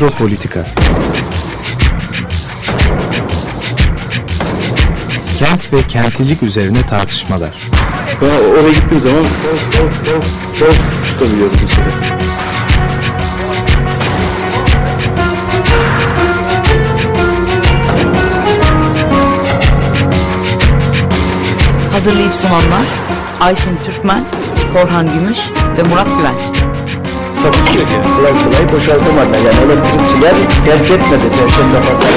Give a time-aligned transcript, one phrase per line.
[0.00, 0.66] Metropolitika
[5.38, 7.68] Kent ve kentlilik üzerine tartışmalar.
[8.22, 11.86] Ben oraya gittiğim zaman of of of of tutabiliyorum mesela.
[21.92, 22.86] Hazırlayıp sunanlar
[23.40, 24.24] Aysin Türkmen,
[24.72, 25.38] Korhan Gümüş
[25.78, 26.77] ve Murat Güvenç.
[27.42, 28.16] Takusuyor yani.
[28.16, 29.30] Kolay kolay boşaltamadı.
[29.46, 30.34] Yani elektrikçiler
[30.64, 32.12] terk etmedi Perşembe Pazarı.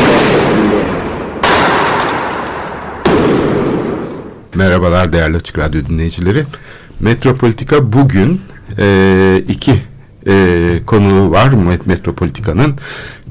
[4.56, 6.44] Merhabalar değerli Açık Radyo dinleyicileri.
[7.00, 8.42] Metropolitika bugün
[8.80, 9.74] e, iki
[10.28, 10.34] e,
[10.86, 12.76] konu var Met- Metropolitika'nın.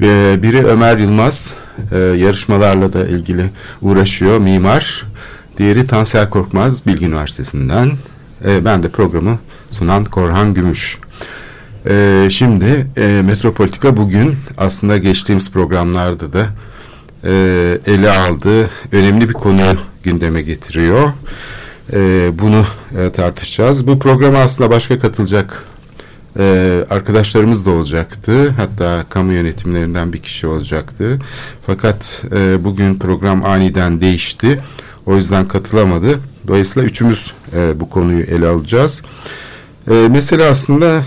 [0.02, 1.52] E, biri Ömer Yılmaz
[1.92, 3.44] e, yarışmalarla da ilgili
[3.82, 5.06] uğraşıyor mimar.
[5.58, 7.92] Diğeri Tansel Korkmaz Bilgi Üniversitesi'nden.
[8.44, 9.38] E, ben de programı
[9.70, 10.98] sunan Korhan Gümüş.
[11.88, 16.46] E, şimdi e, Metropolitika bugün aslında geçtiğimiz programlarda da
[17.24, 17.32] e,
[17.86, 19.62] ele aldığı önemli bir konu
[20.02, 21.12] gündeme getiriyor.
[21.92, 22.64] E, bunu
[22.98, 23.86] e, tartışacağız.
[23.86, 25.64] Bu programa aslında başka katılacak
[26.38, 28.48] e, arkadaşlarımız da olacaktı.
[28.50, 31.18] Hatta kamu yönetimlerinden bir kişi olacaktı.
[31.66, 34.60] Fakat e, bugün program aniden değişti.
[35.06, 36.20] O yüzden katılamadı.
[36.48, 39.02] Dolayısıyla üçümüz e, bu konuyu ele alacağız.
[39.90, 41.02] E, mesele aslında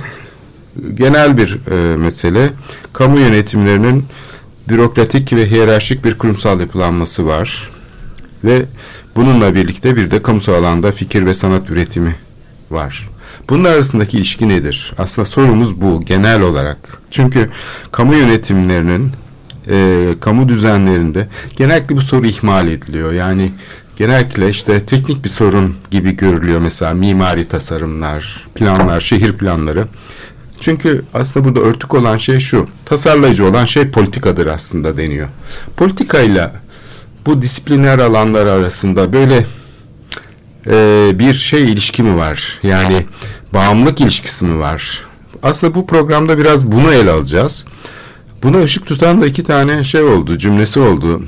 [0.93, 2.49] genel bir e, mesele.
[2.93, 4.05] Kamu yönetimlerinin
[4.69, 7.69] bürokratik ve hiyerarşik bir kurumsal yapılanması var.
[8.43, 8.66] Ve
[9.16, 12.16] bununla birlikte bir de kamusal alanda fikir ve sanat üretimi
[12.71, 13.09] var.
[13.49, 14.94] Bunun arasındaki ilişki nedir?
[14.97, 16.77] Aslında sorumuz bu genel olarak.
[17.11, 17.49] Çünkü
[17.91, 19.11] kamu yönetimlerinin
[19.69, 23.13] e, kamu düzenlerinde genellikle bu soru ihmal ediliyor.
[23.13, 23.51] Yani
[23.95, 29.88] genellikle işte teknik bir sorun gibi görülüyor mesela mimari tasarımlar, planlar, şehir planları.
[30.64, 32.68] Çünkü aslında burada örtük olan şey şu.
[32.85, 35.28] Tasarlayıcı olan şey politikadır aslında deniyor.
[35.78, 36.51] Politikayla
[37.25, 39.46] bu disipliner alanlar arasında böyle
[40.68, 42.59] e, bir şey ilişki mi var?
[42.63, 43.06] Yani
[43.53, 45.02] bağımlılık ilişkisi mi var?
[45.44, 47.66] Aslında bu programda biraz bunu ele alacağız.
[48.44, 51.23] Buna ışık tutan da iki tane şey oldu, cümlesi oldu.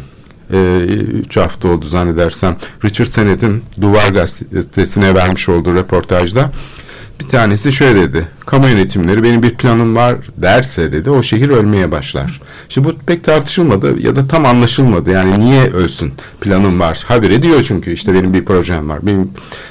[0.54, 0.78] E,
[1.26, 2.58] üç hafta oldu zannedersem.
[2.86, 6.52] Richard Sennett'in Duvar Gazetesi'ne vermiş olduğu röportajda.
[7.20, 8.28] Bir tanesi şöyle dedi.
[8.46, 12.42] Kamu yönetimleri benim bir planım var derse dedi o şehir ölmeye başlar.
[12.70, 15.12] Şimdi bu pek tartışılmadı ya da tam anlaşılmadı.
[15.12, 17.04] Yani niye ölsün planım var.
[17.08, 19.00] Haber ediyor çünkü işte benim bir projem var.
[19.06, 19.30] Benim...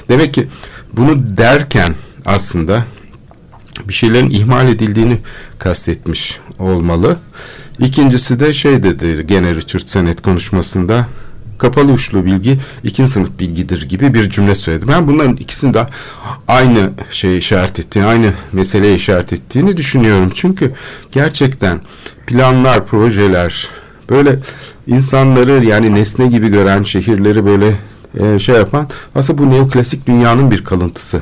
[0.09, 0.47] Demek ki
[0.93, 1.95] bunu derken
[2.25, 2.83] aslında
[3.87, 5.17] bir şeylerin ihmal edildiğini
[5.59, 7.17] kastetmiş olmalı.
[7.79, 11.07] İkincisi de şey dedi gene Richard Sennett konuşmasında
[11.57, 14.85] kapalı uçlu bilgi ikinci sınıf bilgidir gibi bir cümle söyledi.
[14.87, 15.87] Ben bunların ikisini de
[16.47, 20.31] aynı şeyi işaret ettiğini, aynı meseleye işaret ettiğini düşünüyorum.
[20.35, 20.73] Çünkü
[21.11, 21.81] gerçekten
[22.27, 23.67] planlar, projeler
[24.09, 24.39] böyle
[24.87, 27.75] insanları yani nesne gibi gören şehirleri böyle
[28.19, 31.21] e, şey yapan aslında bu neoklasik dünyanın bir kalıntısı.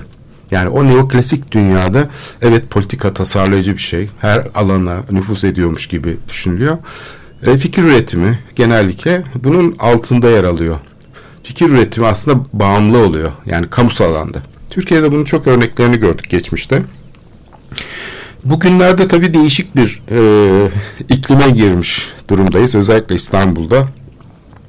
[0.51, 2.09] Yani o neoklasik dünyada
[2.41, 4.09] evet politika tasarlayıcı bir şey.
[4.19, 6.77] Her alana nüfus ediyormuş gibi düşünülüyor.
[7.45, 10.77] E, fikir üretimi genellikle bunun altında yer alıyor.
[11.43, 13.31] Fikir üretimi aslında bağımlı oluyor.
[13.45, 14.37] Yani kamusal alanda.
[14.69, 16.81] Türkiye'de bunun çok örneklerini gördük geçmişte.
[18.43, 20.19] Bugünlerde tabii değişik bir e,
[21.09, 22.75] iklime girmiş durumdayız.
[22.75, 23.87] Özellikle İstanbul'da.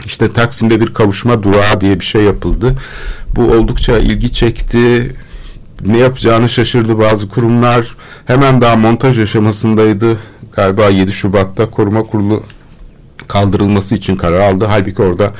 [0.05, 2.77] İşte Taksim'de bir kavuşma durağı diye bir şey yapıldı.
[3.37, 5.15] Bu oldukça ilgi çekti.
[5.87, 7.97] Ne yapacağını şaşırdı bazı kurumlar.
[8.27, 10.19] Hemen daha montaj aşamasındaydı.
[10.53, 12.43] Galiba 7 Şubat'ta koruma kurulu
[13.29, 14.65] kaldırılması için karar aldı.
[14.69, 15.33] Halbuki orada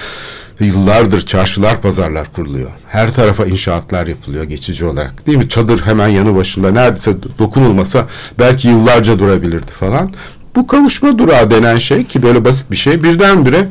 [0.61, 2.71] yıllardır çarşılar, pazarlar kuruluyor.
[2.89, 5.27] Her tarafa inşaatlar yapılıyor geçici olarak.
[5.27, 5.49] Değil mi?
[5.49, 8.07] Çadır hemen yanı başında neredeyse dokunulmasa
[8.39, 10.11] belki yıllarca durabilirdi falan.
[10.57, 13.69] Bu kavuşma durağı denen şey ki böyle basit bir şey birdenbire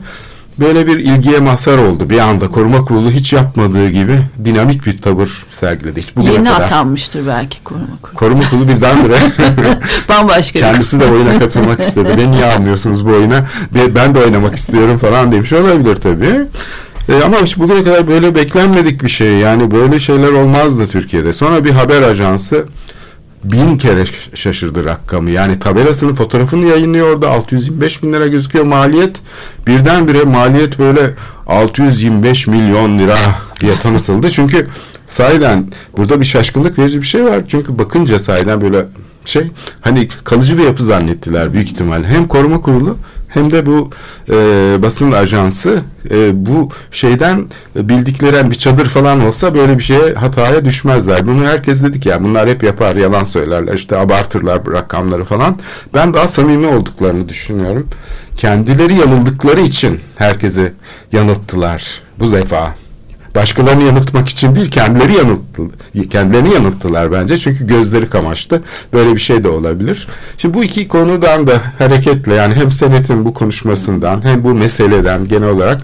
[0.59, 2.09] böyle bir ilgiye mazhar oldu.
[2.09, 6.01] Bir anda koruma kurulu hiç yapmadığı gibi dinamik bir tavır sergiledi.
[6.01, 6.61] Hiç bugüne Yeni kadar.
[6.61, 8.15] atanmıştır belki koruma kurulu.
[8.17, 9.15] Koruma kurulu birdenbire
[10.09, 12.09] Bambaşka Kendisi de oyuna katılmak istedi.
[12.17, 13.45] Beni niye almıyorsunuz bu oyuna?
[13.75, 16.41] Ben- Ben de oynamak istiyorum falan demiş olabilir tabii.
[17.09, 19.33] E, ama hiç bugüne kadar böyle beklenmedik bir şey.
[19.33, 21.33] Yani böyle şeyler olmazdı Türkiye'de.
[21.33, 22.65] Sonra bir haber ajansı
[23.43, 25.29] bin kere şaşırdı rakamı.
[25.31, 29.21] Yani tabelasının fotoğrafını yayınlıyor orada 625 bin lira gözüküyor maliyet.
[29.67, 31.13] Birdenbire maliyet böyle
[31.47, 33.17] 625 milyon lira
[33.59, 34.31] diye tanıtıldı.
[34.31, 34.67] Çünkü
[35.07, 35.67] sahiden
[35.97, 37.41] burada bir şaşkınlık verici bir şey var.
[37.47, 38.85] Çünkü bakınca sahiden böyle
[39.25, 39.51] şey
[39.81, 42.07] hani kalıcı bir yapı zannettiler büyük ihtimalle.
[42.07, 42.97] Hem koruma kurulu
[43.33, 43.89] hem de bu
[44.29, 44.35] e,
[44.81, 45.81] basın ajansı
[46.11, 47.45] e, bu şeyden
[47.75, 51.27] bildikleri bir çadır falan olsa böyle bir şeye hataya düşmezler.
[51.27, 55.59] Bunu herkes dedik ya bunlar hep yapar yalan söylerler işte abartırlar rakamları falan.
[55.93, 57.87] Ben daha samimi olduklarını düşünüyorum.
[58.37, 60.73] Kendileri yanıldıkları için herkesi
[61.11, 62.82] yanılttılar bu defa
[63.35, 65.61] başkalarını yanıltmak için değil kendileri yanılttı,
[66.09, 68.63] kendilerini yanılttılar bence çünkü gözleri kamaştı.
[68.93, 70.07] Böyle bir şey de olabilir.
[70.37, 75.49] Şimdi bu iki konudan da hareketle yani hem senetin bu konuşmasından hem bu meseleden genel
[75.49, 75.81] olarak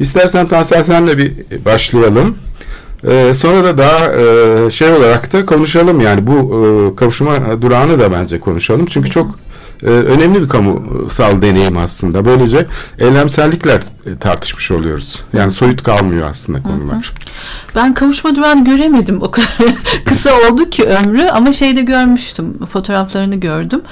[0.00, 1.32] istersen Tansel senle bir
[1.64, 2.36] başlayalım.
[3.08, 8.12] Ee, sonra da daha e, şey olarak da konuşalım yani bu e, kavuşma durağını da
[8.12, 8.86] bence konuşalım.
[8.86, 9.38] Çünkü çok
[9.82, 12.24] e, önemli bir kamusal deneyim aslında.
[12.24, 12.66] Böylece
[12.98, 13.80] eylemsellikler
[14.20, 15.22] tartışmış oluyoruz.
[15.32, 17.12] Yani soyut kalmıyor aslında konular.
[17.74, 19.22] Ben kavuşma durağını göremedim.
[19.22, 19.48] O kadar
[20.04, 22.66] kısa oldu ki ömrü ama şeyde görmüştüm.
[22.66, 23.82] Fotoğraflarını gördüm.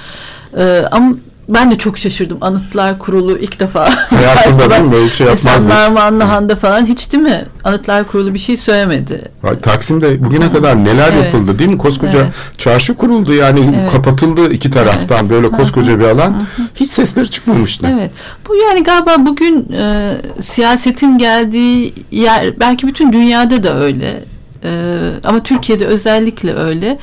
[0.56, 1.14] Ee, ama
[1.55, 2.38] ben de çok şaşırdım.
[2.41, 3.91] Anıtlar Kurulu ilk defa.
[4.11, 4.93] Hayatında değil mi?
[4.93, 5.69] Böyle bir şey yapmazdı.
[5.69, 7.44] Narmanlı Han'da falan hiç değil mi?
[7.64, 9.31] Anıtlar Kurulu bir şey söylemedi.
[9.62, 11.25] Taksim'de bugüne kadar neler evet.
[11.25, 11.79] yapıldı değil mi?
[11.79, 12.32] Koskoca evet.
[12.58, 13.93] çarşı kuruldu yani evet.
[13.93, 15.31] kapatıldı iki taraftan evet.
[15.31, 16.43] böyle koskoca bir alan.
[16.75, 17.87] Hiç sesleri çıkmamıştı.
[17.93, 18.11] Evet.
[18.49, 24.25] Bu yani galiba bugün e, siyasetin geldiği yer belki bütün dünyada da öyle.
[24.64, 26.99] E, ama Türkiye'de özellikle öyle.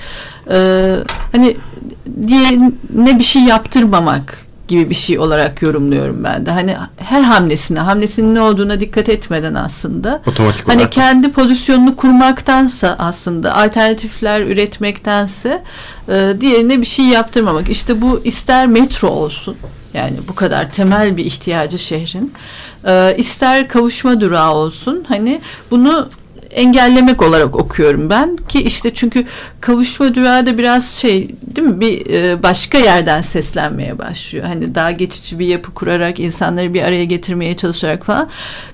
[0.52, 0.60] E,
[1.32, 1.58] hani
[2.28, 2.60] diye
[2.94, 6.52] ne bir şey yaptırmamak gibi bir şey olarak yorumluyorum ben de.
[6.52, 10.22] Hani her hamlesine, hamlesinin ne olduğuna dikkat etmeden aslında.
[10.28, 15.64] Otomatik hani kendi pozisyonunu kurmaktansa aslında alternatifler üretmektense
[16.10, 17.70] e, diğerine bir şey yaptırmamak.
[17.70, 19.56] İşte bu ister metro olsun.
[19.94, 22.34] Yani bu kadar temel bir ihtiyacı şehrin.
[22.88, 25.06] E, ister kavuşma durağı olsun.
[25.08, 26.10] Hani bunu
[26.52, 29.26] engellemek olarak okuyorum ben ki işte çünkü
[29.62, 34.46] kavuşma durağı da biraz şey değil mi bir e, başka yerden seslenmeye başlıyor.
[34.46, 38.30] Hani daha geçici bir yapı kurarak insanları bir araya getirmeye çalışarak falan.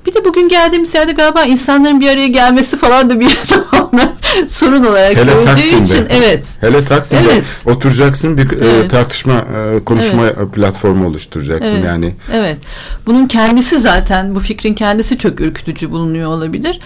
[0.06, 4.12] Bir de bugün geldiğimiz yerde galiba insanların bir araya gelmesi falan da bir tamamen
[4.48, 5.84] sorun olarak Hele gördüğü Taksim'de.
[5.84, 6.48] için evet.
[6.62, 7.44] Hele Taksim'de evet.
[7.66, 8.86] oturacaksın bir e, evet.
[8.86, 10.54] e, tartışma e, konuşma evet.
[10.54, 11.86] platformu oluşturacaksın evet.
[11.86, 12.14] yani.
[12.34, 12.58] Evet.
[13.06, 16.80] Bunun kendisi zaten bu fikrin kendisi çok ürkütücü bulunuyor olabilir.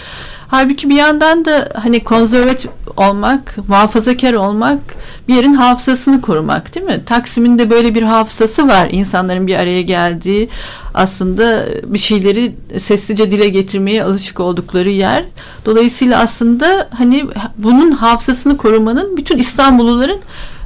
[0.48, 4.80] Halbuki bir yandan da hani konservatif olmak, muhafazakar olmak
[5.28, 7.02] bir yerin hafızasını korumak değil mi?
[7.06, 8.88] Taksim'in de böyle bir hafızası var.
[8.92, 10.50] İnsanların bir araya geldiği
[10.94, 15.26] aslında bir şeyleri sessizce dile getirmeye alışık oldukları yer.
[15.66, 17.26] Dolayısıyla aslında hani
[17.58, 20.20] bunun hafızasını korumanın bütün İstanbulluların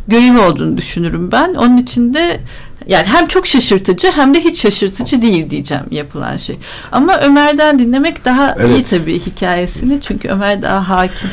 [0.08, 1.54] görevi olduğunu düşünürüm ben.
[1.54, 2.40] Onun için de
[2.88, 6.58] yani hem çok şaşırtıcı hem de hiç şaşırtıcı değil diyeceğim yapılan şey.
[6.92, 8.70] Ama Ömer'den dinlemek daha evet.
[8.70, 11.30] iyi tabii hikayesini çünkü Ömer daha hakim.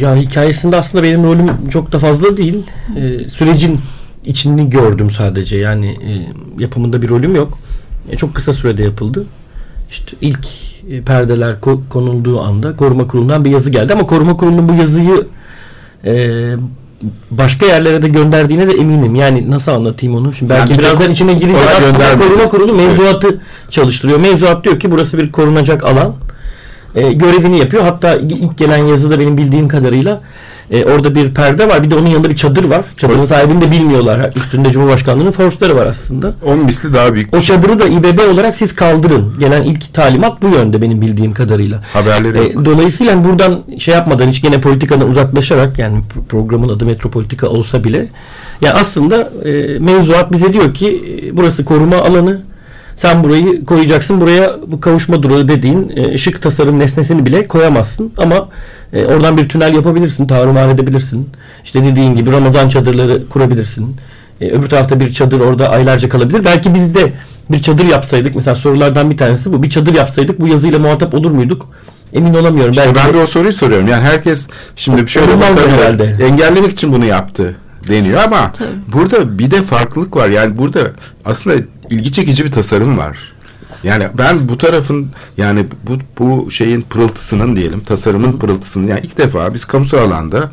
[0.00, 2.62] Ya hikayesinde aslında benim rolüm çok da fazla değil.
[2.96, 3.80] Ee, sürecin
[4.24, 5.56] içini gördüm sadece.
[5.56, 6.10] Yani e,
[6.62, 7.58] yapımında bir rolüm yok.
[8.10, 9.26] E, çok kısa sürede yapıldı.
[9.90, 10.46] İşte ilk
[10.90, 15.26] e, perdeler ko- konulduğu anda koruma kurulundan bir yazı geldi ama koruma kurulunun bu yazıyı
[16.04, 16.12] e,
[17.30, 19.14] başka yerlere de gönderdiğine de eminim.
[19.14, 20.34] Yani nasıl anlatayım onu?
[20.34, 23.40] Şimdi belki yani birazdan içine girince aslında koruma kurulu mevzuatı evet.
[23.70, 24.20] çalıştırıyor.
[24.20, 26.14] Mevzuat diyor ki burası bir korunacak alan.
[26.94, 27.82] E, görevini yapıyor.
[27.82, 30.20] Hatta ilk gelen yazıda benim bildiğim kadarıyla
[30.70, 31.82] e, orada bir perde var.
[31.82, 32.82] Bir de onun yanında bir çadır var.
[32.96, 34.30] Çadırın sahibini de bilmiyorlar.
[34.36, 36.34] Üstünde Cumhurbaşkanlığı'nın forsları var aslında.
[36.46, 37.36] Onun misli daha büyük.
[37.36, 39.38] O çadırı da İBB olarak siz kaldırın.
[39.40, 41.82] Gelen ilk talimat bu yönde benim bildiğim kadarıyla.
[41.92, 47.84] Haberleri e, Dolayısıyla buradan şey yapmadan hiç gene politikadan uzaklaşarak yani programın adı metropolitika olsa
[47.84, 48.06] bile
[48.60, 52.42] yani aslında e, mevzuat bize diyor ki e, burası koruma alanı
[52.98, 54.20] sen burayı koyacaksın.
[54.20, 58.12] Buraya bu kavuşma durağı dediğin e, ışık tasarım nesnesini bile koyamazsın.
[58.16, 58.48] Ama
[58.92, 60.26] e, oradan bir tünel yapabilirsin.
[60.26, 61.28] Tarumar edebilirsin.
[61.64, 63.96] İşte dediğin gibi Ramazan çadırları kurabilirsin.
[64.40, 66.44] E, öbür tarafta bir çadır orada aylarca kalabilir.
[66.44, 67.12] Belki biz de
[67.50, 68.34] bir çadır yapsaydık.
[68.34, 69.62] Mesela sorulardan bir tanesi bu.
[69.62, 71.68] Bir çadır yapsaydık bu yazıyla muhatap olur muyduk?
[72.12, 72.70] Emin olamıyorum.
[72.72, 73.88] İşte Belki ben de o soruyu soruyorum.
[73.88, 76.16] Yani herkes şimdi bir şöyle herhalde.
[76.26, 77.56] engellemek için bunu yaptı
[77.88, 78.68] deniyor ama Tabii.
[78.92, 80.28] burada bir de farklılık var.
[80.28, 80.80] Yani burada
[81.24, 81.56] aslında
[81.90, 83.32] ilgi çekici bir tasarım var.
[83.82, 89.54] Yani ben bu tarafın yani bu bu şeyin pırıltısının diyelim tasarımın pırıltısının yani ilk defa
[89.54, 90.50] biz kamusal alanda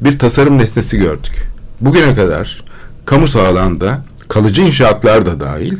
[0.00, 1.48] bir tasarım nesnesi gördük.
[1.80, 2.64] Bugüne kadar
[3.04, 5.74] kamusal alanda kalıcı inşaatlar da dahil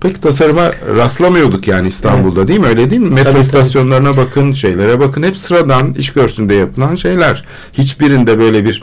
[0.00, 2.48] pek tasarıma rastlamıyorduk yani İstanbul'da evet.
[2.48, 2.66] değil mi?
[2.66, 3.10] Öyle değil mi?
[3.10, 4.26] Metro tabii, istasyonlarına tabii.
[4.26, 5.22] bakın, şeylere bakın.
[5.22, 7.44] Hep sıradan iş görsünde yapılan şeyler.
[7.72, 8.82] Hiçbirinde böyle bir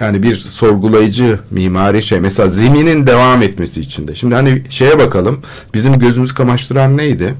[0.00, 4.14] yani bir sorgulayıcı mimari şey mesela zeminin devam etmesi için de.
[4.14, 5.40] Şimdi hani şeye bakalım
[5.74, 7.34] bizim gözümüz kamaştıran neydi?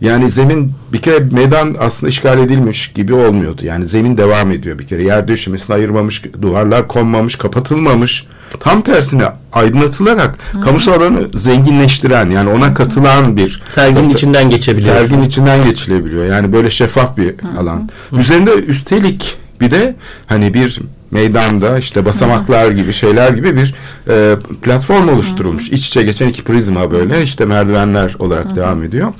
[0.00, 3.60] Yani zemin bir kere meydan aslında işgal edilmiş gibi olmuyordu.
[3.64, 5.02] Yani zemin devam ediyor bir kere.
[5.02, 8.26] Yer döşemesini ayırmamış, duvarlar konmamış, kapatılmamış.
[8.60, 14.96] Tam tersine aydınlatılarak kamusal alanı zenginleştiren yani ona katılan bir Serginin Tasa- içinden geçebiliyor.
[14.96, 16.24] Serginin içinden geçilebiliyor.
[16.24, 17.88] Yani böyle şeffaf bir alan.
[18.12, 19.94] Üzerinde üstelik bir de
[20.26, 20.80] hani bir
[21.12, 23.74] meydanda işte basamaklar gibi şeyler gibi bir
[24.08, 25.68] e, platform oluşturulmuş.
[25.68, 29.12] İç içe geçen iki prizma böyle işte merdivenler olarak devam ediyor.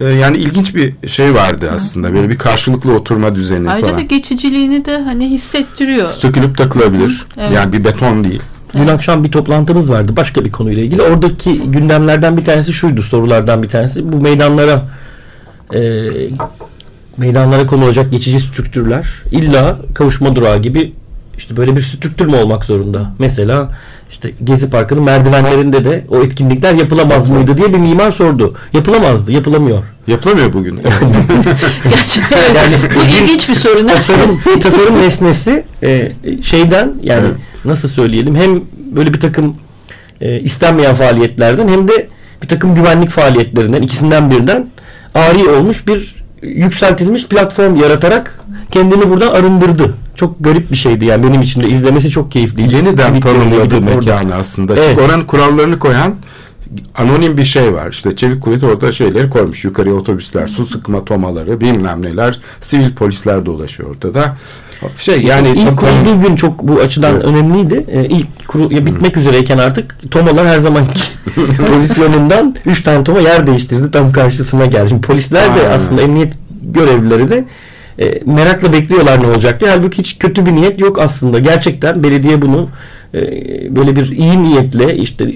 [0.00, 2.14] E, yani ilginç bir şey vardı aslında.
[2.14, 4.08] Böyle bir karşılıklı oturma düzeni Ayrıca da falan.
[4.08, 6.10] geçiciliğini de hani hissettiriyor.
[6.10, 7.26] Sökülüp takılabilir.
[7.38, 7.52] Evet.
[7.52, 8.42] Yani bir beton değil.
[8.74, 11.02] Dün akşam bir toplantımız vardı başka bir konuyla ilgili.
[11.02, 14.12] Oradaki gündemlerden bir tanesi şuydu sorulardan bir tanesi.
[14.12, 14.82] Bu meydanlara
[15.74, 15.80] e,
[17.16, 20.92] meydanlara konulacak geçici strüktürler illa kavuşma durağı gibi
[21.38, 23.10] işte böyle bir strüktür mü olmak zorunda?
[23.18, 23.70] Mesela
[24.10, 28.54] işte Gezi Parkı'nın merdivenlerinde de o etkinlikler yapılamaz mıydı diye bir mimar sordu.
[28.72, 29.82] Yapılamazdı, yapılamıyor.
[30.06, 30.80] Yapılamıyor bugün.
[31.90, 33.86] Gerçekten Yani bu ilginç bir sorun.
[33.86, 37.36] tasarım, tasarım nesnesi e, şeyden yani Evet.
[37.64, 38.60] nasıl söyleyelim hem
[38.96, 39.56] böyle bir takım
[40.20, 42.08] e, istenmeyen faaliyetlerden hem de
[42.42, 44.66] bir takım güvenlik faaliyetlerinden ikisinden birden
[45.14, 48.40] ari olmuş bir yükseltilmiş platform yaratarak
[48.70, 49.94] kendini buradan arındırdı.
[50.18, 52.74] Çok garip bir şeydi yani benim için de izlemesi çok keyifliydi.
[52.74, 54.74] Yeniden tanımladı mekanı aslında.
[54.76, 54.86] Evet.
[54.88, 56.14] Çünkü oranın kurallarını koyan
[56.94, 57.90] anonim bir şey var.
[57.90, 59.64] İşte Çevik Kuvvet orada şeyleri koymuş.
[59.64, 62.40] Yukarıya otobüsler, su sıkma tomaları, bilmem neler.
[62.60, 64.36] Sivil polisler dolaşıyor ortada.
[64.96, 67.24] Şey yani ilk kurulduğu gün çok bu açıdan Evet.
[67.24, 67.84] önemliydi.
[67.88, 71.00] Ee, ilk kuru, ya bitmek üzereyken artık tomalar her zamanki
[71.72, 74.88] pozisyonundan 3 tane toma yer değiştirdi tam karşısına geldi.
[74.88, 75.70] Şimdi polisler de Aynen.
[75.70, 76.32] aslında emniyet
[76.62, 77.44] görevlileri de
[78.00, 79.70] e, merakla bekliyorlar ne olacak diye.
[79.70, 81.38] Halbuki hiç kötü bir niyet yok aslında.
[81.38, 82.68] Gerçekten belediye bunu
[83.14, 83.20] e,
[83.76, 85.34] böyle bir iyi niyetle işte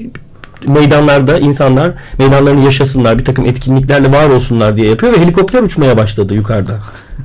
[0.66, 6.35] meydanlarda insanlar meydanlarını yaşasınlar bir takım etkinliklerle var olsunlar diye yapıyor ve helikopter uçmaya başladı
[6.35, 6.78] yukarıda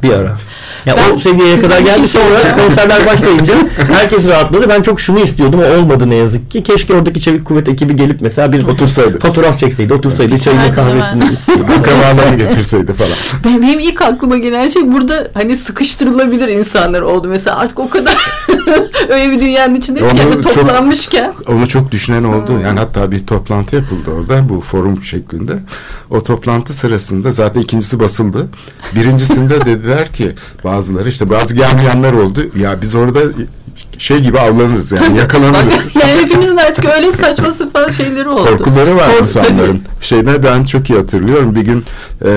[0.04, 0.38] bir ara.
[0.86, 3.54] Ya Ben o seviyeye kadar şey geldi sonra konserler başlayınca
[3.94, 4.70] herkes rahatladı.
[4.70, 6.64] Ben çok şunu istiyordum o olmadı ne yazık ki.
[6.64, 9.20] Keşke oradaki çevik kuvvet ekibi gelip mesela bir Otursaydı.
[9.20, 11.62] fotoğraf çekseydi, otursaydı, çayını Aynen, kahvesini içseydi.
[11.80, 13.12] akrabalarını getirseydi falan.
[13.46, 18.16] Benim, benim ilk aklıma gelen şey burada hani sıkıştırılabilir insanlar oldu mesela artık o kadar
[19.10, 22.50] öyle bir dünyanın içinde Onu kendi çok- toplanmışken Onu çok düşünen oldu.
[22.50, 22.62] Hmm.
[22.62, 25.54] Yani hatta bir toplantı yapıldı orada bu forum şeklinde.
[26.10, 28.48] O toplantı sırasında zaten ikincisi basıldı.
[28.96, 32.40] Birincisinde dediler ki bazıları işte bazı gelmeyenler oldu.
[32.56, 33.20] Ya biz orada
[33.98, 35.96] şey gibi avlanırız yani yakalanırız.
[36.02, 38.58] yani hepimizin artık öyle saçma sapan şeyleri oldu.
[38.58, 39.82] Korkuları var Kork- insanların.
[40.02, 41.56] Şeyde ben çok iyi hatırlıyorum.
[41.56, 41.84] Bir gün
[42.26, 42.32] e,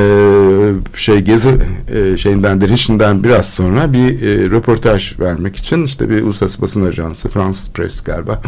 [0.94, 1.50] şey gezi
[1.94, 7.28] e, şeyinden direnişinden biraz sonra bir e, röportaj vermek için işte bir uluslararası basın ajansı
[7.28, 8.40] Fransız Press galiba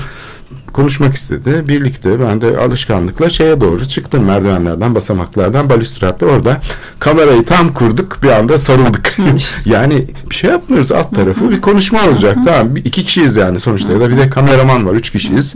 [0.73, 1.65] konuşmak istedi.
[1.69, 6.61] Birlikte ben de alışkanlıkla şeye doğru çıktım merdivenlerden, basamaklardan, balüstratta orada
[6.99, 9.02] kamerayı tam kurduk bir anda sarıldık.
[9.67, 12.37] yani bir şey yapmıyoruz alt tarafı bir konuşma olacak.
[12.47, 15.53] tamam bir- iki kişiyiz yani sonuçta ya da bir de kameraman var üç kişiyiz.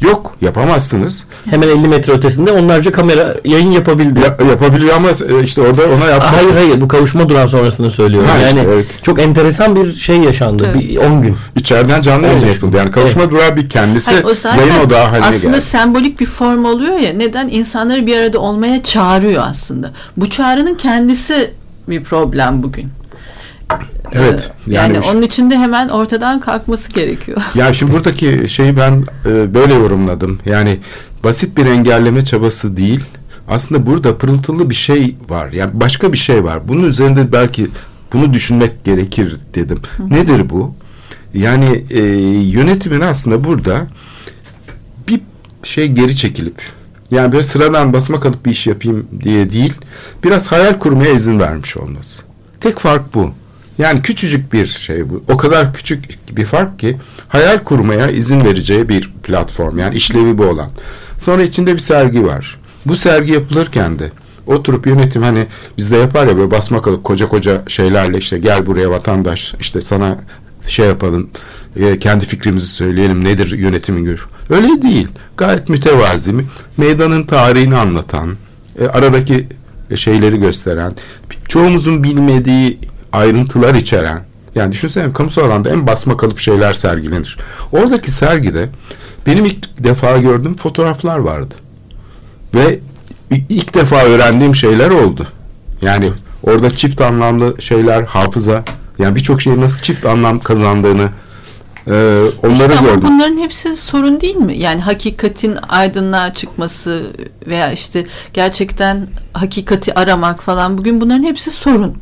[0.00, 1.24] Yok yapamazsınız.
[1.50, 4.20] Hemen 50 metre ötesinde onlarca kamera yayın yapabildi.
[4.20, 6.28] Ya- yapabiliyor ama e, işte orada ona yaptı.
[6.28, 8.28] Aa, Hayır hayır bu kavuşma durağı sonrasını söylüyorum.
[8.28, 8.86] Ha, işte, yani evet.
[9.02, 10.62] çok enteresan bir şey yaşandı.
[10.66, 10.76] Evet.
[10.80, 11.36] Bir 10 gün.
[11.56, 12.54] İçeriden canlı yayın Evet.
[12.54, 12.76] yapıldı.
[12.76, 15.66] Yani kavuşma durağı bir kendisi Hayır, o zaten yayın odağı haline aslında geldi.
[15.66, 19.90] sembolik bir form oluyor ya neden insanları bir arada olmaya çağırıyor aslında.
[20.16, 21.50] Bu çağrının kendisi
[21.88, 22.88] bir problem bugün.
[24.12, 24.50] Evet.
[24.68, 27.42] Ee, Yani, Yani, onun için de hemen ortadan kalkması gerekiyor.
[27.54, 30.38] ya şimdi buradaki şeyi ben e, böyle yorumladım.
[30.46, 30.78] Yani
[31.24, 33.00] basit bir engelleme çabası değil.
[33.48, 35.52] Aslında burada pırıltılı bir şey var.
[35.52, 36.68] Yani başka bir şey var.
[36.68, 37.68] Bunun üzerinde belki
[38.12, 39.78] bunu düşünmek gerekir dedim.
[40.10, 40.74] Nedir bu?
[41.34, 42.00] Yani e,
[42.40, 43.86] yönetimin aslında burada
[45.08, 45.20] bir
[45.64, 46.62] şey geri çekilip
[47.10, 49.74] yani böyle sıradan basma kalıp bir iş yapayım diye değil
[50.24, 52.22] biraz hayal kurmaya izin vermiş olması.
[52.60, 53.30] Tek fark bu.
[53.78, 55.22] Yani küçücük bir şey bu.
[55.28, 56.04] O kadar küçük
[56.36, 56.96] bir fark ki
[57.28, 59.78] hayal kurmaya izin vereceği bir platform.
[59.78, 60.70] Yani işlevi bu olan.
[61.18, 62.58] Sonra içinde bir sergi var.
[62.86, 64.10] Bu sergi yapılırken de
[64.46, 65.46] oturup yönetim hani
[65.78, 70.18] bizde yapar ya böyle basma kalıp koca koca şeylerle işte gel buraya vatandaş işte sana
[70.66, 71.30] şey yapalım
[71.76, 74.24] e, kendi fikrimizi söyleyelim nedir yönetimin görüşü.
[74.50, 75.08] Öyle değil.
[75.36, 76.34] Gayet mütevazi.
[76.76, 78.36] Meydanın tarihini anlatan,
[78.80, 79.46] e, aradaki
[79.94, 80.94] şeyleri gösteren,
[81.48, 82.78] çoğumuzun bilmediği
[83.12, 84.22] ayrıntılar içeren.
[84.54, 87.38] Yani düşünsene kamusal alanda en basma kalıp şeyler sergilenir.
[87.72, 88.68] Oradaki sergide
[89.26, 91.54] benim ilk defa gördüğüm fotoğraflar vardı.
[92.54, 92.78] Ve
[93.48, 95.26] ilk defa öğrendiğim şeyler oldu.
[95.82, 96.10] Yani
[96.42, 98.64] orada çift anlamlı şeyler, hafıza,
[98.98, 101.08] yani birçok şeyin nasıl çift anlam kazandığını
[101.86, 101.92] E,
[102.42, 103.02] onları İşte ama gördüm.
[103.02, 104.58] bunların hepsi sorun değil mi?
[104.58, 107.06] Yani hakikatin aydınlığa çıkması
[107.46, 111.96] veya işte gerçekten hakikati aramak falan bugün bunların hepsi sorun.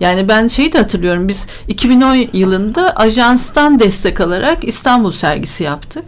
[0.00, 6.04] Yani ben şeyi de hatırlıyorum biz 2010 yılında ajanstan destek alarak İstanbul sergisi yaptık.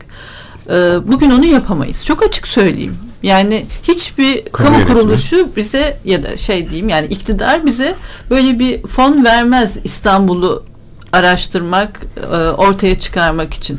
[0.70, 0.72] Ee,
[1.04, 2.04] bugün onu yapamayız.
[2.04, 2.96] Çok açık söyleyeyim.
[3.22, 4.98] Yani hiçbir kamu yönetimi.
[4.98, 7.94] kuruluşu bize ya da şey diyeyim yani iktidar bize
[8.30, 10.64] böyle bir fon vermez İstanbul'u
[11.12, 12.00] araştırmak,
[12.32, 13.78] e, ortaya çıkarmak için.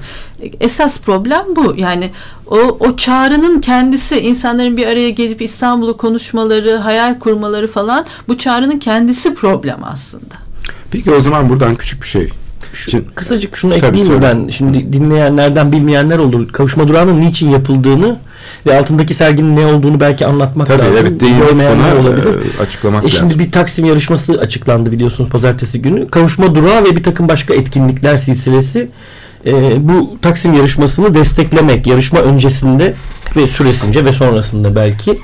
[0.59, 1.73] Esas problem bu.
[1.77, 2.11] Yani
[2.47, 8.79] o, o çağrının kendisi insanların bir araya gelip İstanbul'u konuşmaları, hayal kurmaları falan bu çağrının
[8.79, 10.35] kendisi problem aslında.
[10.91, 12.29] Peki o zaman buradan küçük bir şey.
[12.73, 14.47] Şimdi, Kısacık şunu ekleyeyim mi ben?
[14.51, 16.47] Şimdi dinleyenlerden bilmeyenler olur.
[16.47, 18.17] Kavuşma durağının niçin yapıldığını
[18.65, 20.95] ve altındaki serginin ne olduğunu belki anlatmak tabii lazım.
[21.01, 22.25] evet Görmeyenler olabilir.
[22.25, 23.39] e, açıklamak E şimdi lazım.
[23.39, 26.07] bir Taksim yarışması açıklandı biliyorsunuz pazartesi günü.
[26.07, 28.89] Kavuşma durağı ve bir takım başka etkinlikler silsilesi
[29.45, 29.51] e,
[29.87, 32.93] bu Taksim yarışmasını desteklemek yarışma öncesinde
[33.35, 35.19] ve süresince ve sonrasında belki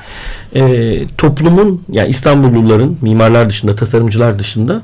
[0.55, 4.81] e, toplumun yani İstanbulluların mimarlar dışında tasarımcılar dışında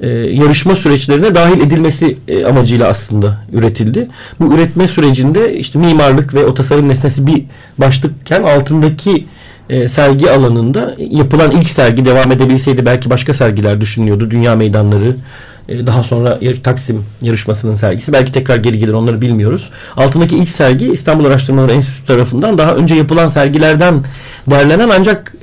[0.00, 4.08] e, yarışma süreçlerine dahil edilmesi e, amacıyla aslında üretildi.
[4.40, 6.54] Bu üretme sürecinde işte mimarlık ve o
[6.88, 7.44] nesnesi bir
[7.78, 9.26] başlıkken altındaki
[9.70, 14.30] e, sergi alanında yapılan ilk sergi devam edebilseydi belki başka sergiler düşünülüyordu.
[14.30, 15.16] Dünya meydanları
[15.68, 19.70] daha sonra Taksim yarışmasının sergisi belki tekrar geri gelir onları bilmiyoruz.
[19.96, 23.94] Altındaki ilk sergi İstanbul Araştırmaları Enstitüsü tarafından daha önce yapılan sergilerden
[24.50, 25.34] derlenen ancak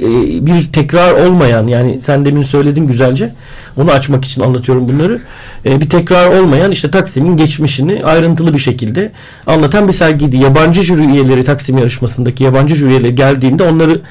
[0.41, 3.33] bir tekrar olmayan yani sen demin söyledin güzelce
[3.77, 5.21] onu açmak için anlatıyorum bunları.
[5.65, 9.11] E, bir tekrar olmayan işte Taksim'in geçmişini ayrıntılı bir şekilde
[9.47, 10.37] anlatan bir sergiydi.
[10.37, 14.01] Yabancı jüri üyeleri Taksim yarışmasındaki yabancı jüri üyeleri geldiğinde onları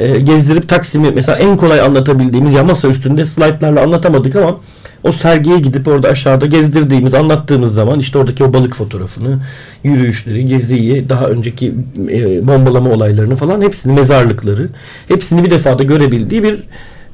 [0.00, 4.56] e, gezdirip Taksim'i mesela en kolay anlatabildiğimiz ya masa üstünde slaytlarla anlatamadık ama
[5.02, 9.38] o sergiye gidip orada aşağıda gezdirdiğimiz, anlattığımız zaman işte oradaki o balık fotoğrafını,
[9.84, 11.74] yürüyüşleri, geziyi, daha önceki
[12.10, 14.68] e, bombalama olaylarını falan hepsini, mezarlıkları,
[15.08, 16.62] hepsini bir defada görebildiği bir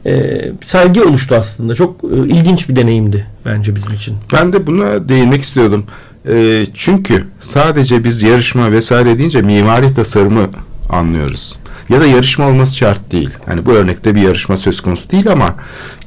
[0.06, 1.74] e, sergi oluştu aslında.
[1.74, 4.16] Çok e, ilginç bir deneyimdi bence bizim için.
[4.32, 5.84] Ben de buna değinmek istiyordum.
[6.28, 10.46] Ee, çünkü sadece biz yarışma vesaire deyince mimari tasarımı
[10.90, 11.58] anlıyoruz.
[11.88, 13.30] Ya da yarışma olması şart değil.
[13.48, 15.54] Yani bu örnekte bir yarışma söz konusu değil ama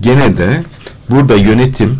[0.01, 0.63] gene de
[1.09, 1.99] burada yönetim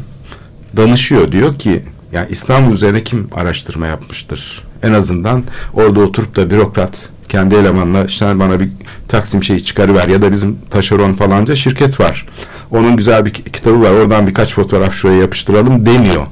[0.77, 4.64] danışıyor diyor ki yani İstanbul üzerine kim araştırma yapmıştır?
[4.83, 8.70] En azından orada oturup da bürokrat kendi elemanla işte bana bir
[9.07, 12.25] Taksim şeyi çıkarıver ya da bizim taşeron falanca şirket var.
[12.72, 13.92] Onun güzel bir ki- kitabı var.
[13.92, 16.25] Oradan birkaç fotoğraf şuraya yapıştıralım demiyor.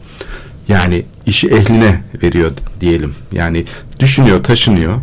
[0.67, 3.13] Yani işi ehline veriyor diyelim.
[3.31, 3.65] Yani
[3.99, 4.93] düşünüyor, taşınıyor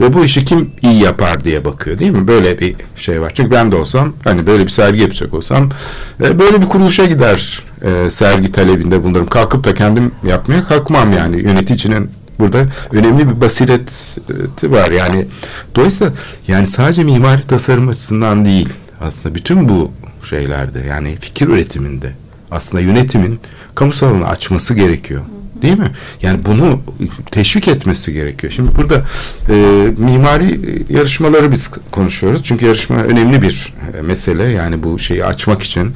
[0.00, 2.28] ve bu işi kim iyi yapar diye bakıyor değil mi?
[2.28, 3.32] Böyle bir şey var.
[3.34, 5.68] Çünkü ben de olsam hani böyle bir sergi yapacak olsam
[6.24, 9.26] e, böyle bir kuruluşa gider e, sergi talebinde bulunurum.
[9.26, 11.42] Kalkıp da kendim yapmaya kalkmam yani.
[11.42, 14.90] Yöneticinin burada önemli bir basireti var.
[14.90, 15.26] Yani
[15.74, 16.12] dolayısıyla
[16.48, 18.68] yani sadece mimari tasarım açısından değil
[19.00, 19.92] aslında bütün bu
[20.24, 22.12] şeylerde yani fikir üretiminde
[22.50, 23.40] aslında yönetimin
[23.74, 25.22] kamusal alanı açması gerekiyor.
[25.64, 25.90] Değil mi?
[26.22, 26.80] Yani bunu
[27.30, 28.52] teşvik etmesi gerekiyor.
[28.52, 29.02] Şimdi burada
[29.48, 29.54] e,
[29.98, 32.40] mimari yarışmaları biz konuşuyoruz.
[32.44, 34.42] Çünkü yarışma önemli bir e, mesele.
[34.44, 35.92] Yani bu şeyi açmak için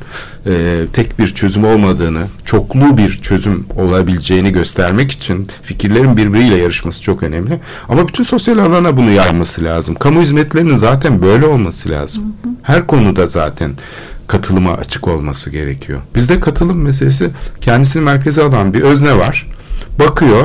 [0.46, 7.22] e, tek bir çözüm olmadığını, çoklu bir çözüm olabileceğini göstermek için fikirlerin birbiriyle yarışması çok
[7.22, 7.60] önemli.
[7.88, 9.94] Ama bütün sosyal alana bunu yayması lazım.
[9.94, 12.22] Kamu hizmetlerinin zaten böyle olması lazım.
[12.62, 13.72] Her konuda zaten
[14.26, 16.00] katılıma açık olması gerekiyor.
[16.14, 19.46] Bizde katılım meselesi kendisini merkeze alan bir özne var.
[19.98, 20.44] Bakıyor.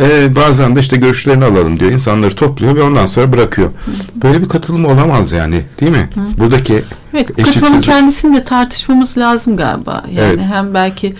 [0.00, 1.90] E, bazen de işte görüşlerini alalım diyor.
[1.90, 3.70] İnsanları topluyor ve ondan sonra bırakıyor.
[4.14, 5.62] Böyle bir katılım olamaz yani.
[5.80, 6.08] Değil mi?
[6.38, 7.84] Buradaki Evet, katılımın eşitsizlik.
[7.84, 10.04] kendisini de tartışmamız lazım galiba.
[10.12, 10.40] Yani Evet.
[10.52, 11.14] hem belki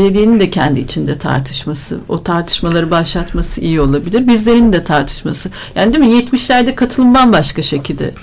[0.00, 4.26] belediyenin de kendi içinde tartışması, o tartışmaları başlatması iyi olabilir.
[4.26, 5.50] Bizlerin de tartışması.
[5.74, 6.38] Yani değil mi?
[6.38, 8.14] 70'lerde katılım bambaşka şekilde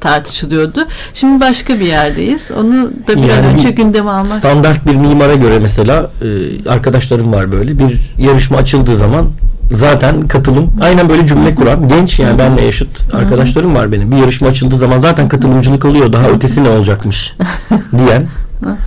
[0.00, 0.86] tartışılıyordu.
[1.14, 2.50] Şimdi başka bir yerdeyiz.
[2.60, 4.28] Onu da bir an Yani önce bir gündeme almak.
[4.28, 9.26] Standart bir mimara göre mesela e, arkadaşlarım var böyle bir yarışma açıldığı zaman
[9.70, 14.12] zaten katılım aynen böyle cümle kuran genç yani benle yaşıt arkadaşlarım var benim.
[14.12, 16.12] Bir yarışma açıldığı zaman zaten katılımcılık oluyor.
[16.12, 17.34] Daha ötesi ne olacakmış
[17.98, 18.26] diyen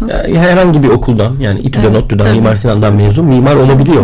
[0.10, 2.36] ya herhangi bir okuldan yani İTÜ'den, Evet, ODTÜ'den, tabii.
[2.36, 4.04] Mimar Sinan'dan mezun mimar olabiliyor.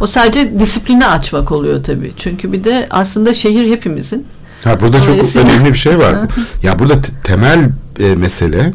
[0.00, 2.12] O sadece disiplini açmak oluyor tabii.
[2.16, 4.26] Çünkü bir de aslında şehir hepimizin.
[4.64, 6.14] Ha burada çok önemli bir şey var.
[6.62, 8.72] ya burada te- temel e, mesele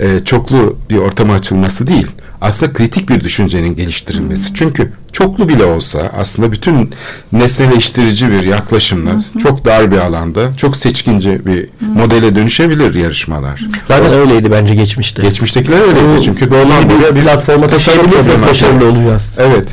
[0.00, 2.06] e, çoklu bir ortama açılması değil.
[2.44, 4.54] Aslında kritik bir düşüncenin geliştirilmesi.
[4.54, 6.90] Çünkü çoklu bile olsa aslında bütün
[7.32, 9.10] nesneleştirici bir yaklaşımla
[9.42, 13.64] çok dar bir alanda çok seçkince bir modele dönüşebilir yarışmalar.
[13.88, 15.22] Zaten öyleydi bence geçmişte.
[15.22, 19.36] Geçmiştekiler öyleydi çünkü böyle doğrudan bir bir platforma taşıyabilirsek başarılı olacağız.
[19.38, 19.68] Evet.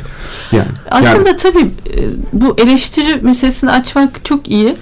[0.52, 2.00] Yani, Aslında yani, tabii e,
[2.32, 4.76] bu eleştiri meselesini açmak çok iyi.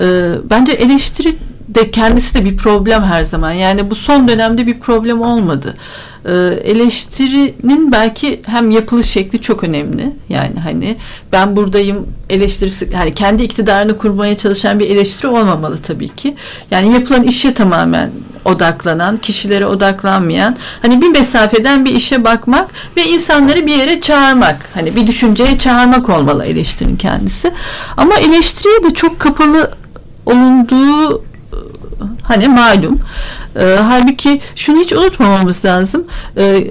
[0.00, 1.36] E, Bence eleştiri
[1.68, 3.52] de kendisi de bir problem her zaman.
[3.52, 5.76] Yani bu son dönemde bir problem olmadı.
[6.24, 6.32] E,
[6.64, 10.12] Eleştirinin belki hem yapılış şekli çok önemli.
[10.28, 10.96] Yani hani
[11.32, 16.36] ben buradayım eleştirisi hani kendi iktidarını kurmaya çalışan bir eleştiri olmamalı tabii ki.
[16.70, 18.10] Yani yapılan işe tamamen
[18.44, 24.96] odaklanan, kişilere odaklanmayan, hani bir mesafeden bir işe bakmak ve insanları bir yere çağırmak, hani
[24.96, 27.52] bir düşünceye çağırmak olmalı eleştirinin kendisi.
[27.96, 29.70] Ama eleştiriye de çok kapalı
[30.26, 31.24] olunduğu
[32.22, 33.00] hani malum.
[33.56, 36.04] E, halbuki şunu hiç unutmamamız lazım.
[36.36, 36.70] E,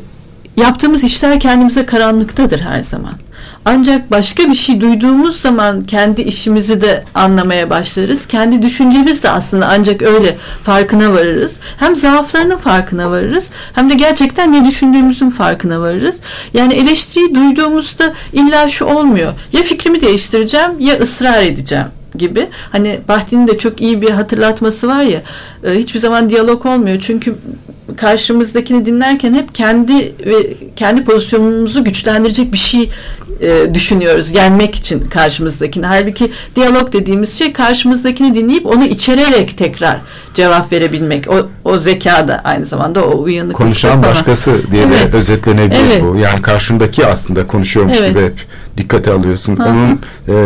[0.58, 3.14] yaptığımız işler kendimize karanlıktadır her zaman.
[3.70, 8.26] Ancak başka bir şey duyduğumuz zaman kendi işimizi de anlamaya başlarız.
[8.26, 11.54] Kendi düşüncemiz de aslında ancak öyle farkına varırız.
[11.78, 16.16] Hem zaaflarının farkına varırız hem de gerçekten ne düşündüğümüzün farkına varırız.
[16.54, 19.34] Yani eleştiriyi duyduğumuzda illa şu olmuyor.
[19.54, 21.88] Ya fikrimi değiştireceğim ya ısrar edeceğim
[22.18, 22.50] gibi.
[22.72, 25.22] Hani Bahti'nin de çok iyi bir hatırlatması var ya
[25.64, 26.98] e, hiçbir zaman diyalog olmuyor.
[27.00, 27.36] Çünkü
[27.98, 29.94] karşımızdakini dinlerken hep kendi
[30.26, 32.90] ve kendi pozisyonumuzu güçlendirecek bir şey
[33.42, 35.86] e, düşünüyoruz gelmek için karşımızdakini.
[35.86, 39.98] Halbuki diyalog dediğimiz şey karşımızdakini dinleyip onu içererek tekrar
[40.34, 41.32] cevap verebilmek.
[41.32, 43.58] O, o zeka da aynı zamanda o uyanıklık.
[43.58, 44.04] Konuşan falan.
[44.04, 45.14] başkası diye Evet.
[45.14, 46.04] de özetlenebilir Evet.
[46.04, 46.18] bu.
[46.18, 48.10] Yani karşındaki aslında konuşuyormuş Evet.
[48.10, 48.46] gibi hep
[48.78, 49.58] dikkate alıyorsun.
[49.58, 49.68] Hı hı.
[49.70, 50.00] Onun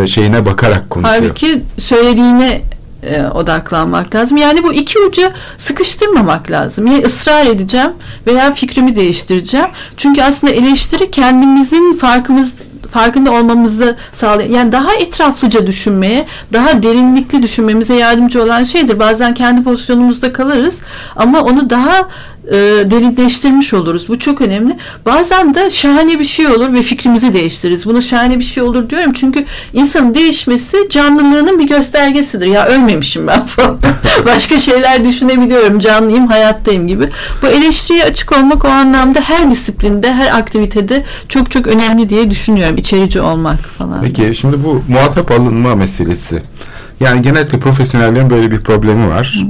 [0.04, 1.21] e, şeyine bakarak konuşuyor.
[1.21, 2.62] Halbuki söylediğine
[3.04, 4.38] e, odaklanmak lazım.
[4.38, 6.88] Yani bu iki uca sıkıştırmamak lazım.
[6.88, 7.92] Ya ısrar edeceğim
[8.28, 9.68] veya fikrimi değiştireceğim.
[9.98, 12.54] Çünkü aslında eleştiri kendimizin farkımız
[12.92, 14.50] farkında olmamızı sağlıyor.
[14.50, 19.00] Yani daha etraflıca düşünmeye, daha derinlikli düşünmemize yardımcı olan şeydir.
[19.00, 20.80] Bazen kendi pozisyonumuzda kalırız
[21.16, 22.10] ama onu daha
[22.47, 22.54] e,
[22.91, 24.08] derinleştirmiş oluruz.
[24.08, 24.77] Bu çok önemli.
[25.06, 27.86] Bazen de şahane bir şey olur ve fikrimizi değiştiririz.
[27.86, 32.47] Bunu şahane bir şey olur diyorum çünkü insanın değişmesi canlılığının bir göstergesidir.
[32.47, 33.80] Ya ölmemişim ben falan.
[34.25, 35.80] Başka şeyler düşünebiliyorum.
[35.80, 37.10] Canlıyım, hayattayım gibi.
[37.41, 42.77] Bu eleştiriye açık olmak o anlamda her disiplinde, her aktivitede çok çok önemli diye düşünüyorum.
[42.77, 44.01] İçerici olmak falan.
[44.01, 46.43] Peki şimdi bu muhatap alınma meselesi.
[46.99, 49.43] Yani genellikle profesyonellerin böyle bir problemi var.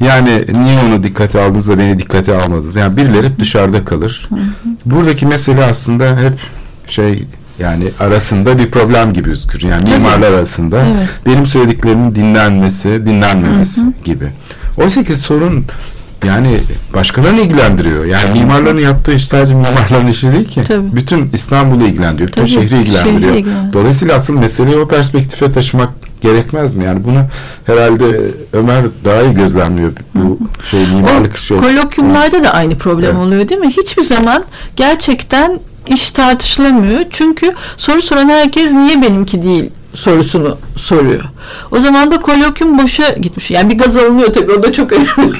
[0.00, 2.76] Yani niye onu dikkate aldınız da beni dikkate almadınız?
[2.76, 4.28] Yani birileri hep dışarıda kalır.
[4.86, 6.32] Buradaki mesele aslında hep
[6.86, 7.22] şey
[7.58, 9.62] yani arasında bir problem gibi gözükür.
[9.62, 11.08] Yani mimarlar arasında Evet.
[11.26, 14.24] benim söylediklerimin dinlenmesi, dinlenmemesi gibi.
[14.76, 15.64] Oysa ki sorun
[16.26, 16.60] yani
[16.94, 18.04] başkalarını ilgilendiriyor.
[18.04, 20.64] Yani mimarların yaptığı iş sadece mimarların işi değil ki.
[20.68, 20.96] Tabii.
[20.96, 22.28] Bütün İstanbul'u ilgilendiriyor.
[22.28, 23.04] Bütün Tabii, şehri ilgilendiriyor.
[23.04, 23.72] şehri ilgilendiriyor.
[23.72, 26.84] Dolayısıyla asıl meseleyi o perspektife taşımak gerekmez mi?
[26.84, 27.18] Yani bunu
[27.66, 28.04] herhalde
[28.52, 30.38] Ömer daha iyi gözlemliyor bu
[30.70, 31.58] şey mimarlık şey.
[31.58, 33.26] Kolokyumlarda da aynı problem Evet.
[33.26, 33.70] oluyor değil mi?
[33.70, 34.44] Hiçbir zaman
[34.76, 37.00] gerçekten iş tartışılamıyor.
[37.10, 41.24] Çünkü soru soran herkes niye benimki değil sorusunu soruyor.
[41.70, 43.50] O zaman da kolokyum boşa gitmiş.
[43.50, 45.10] Yani bir gaz alınıyor tabii o da çok önemli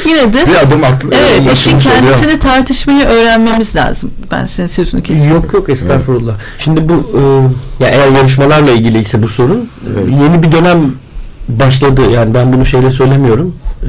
[0.06, 2.00] yine de Bir adım at, evet işin anlaşılmış oluyor.
[2.00, 4.10] kendisini tartışmayı öğrenmemiz lazım.
[4.30, 5.30] Ben senin sözünü kestim.
[5.30, 6.34] Yok yok estağfurullah.
[6.58, 10.92] Şimdi bu e, ya eğer yarışmalarla ilgili ise bu sorun e, yeni bir dönem
[11.48, 12.02] başladı.
[12.10, 13.56] Yani ben bunu şeyle söylemiyorum.
[13.82, 13.88] E,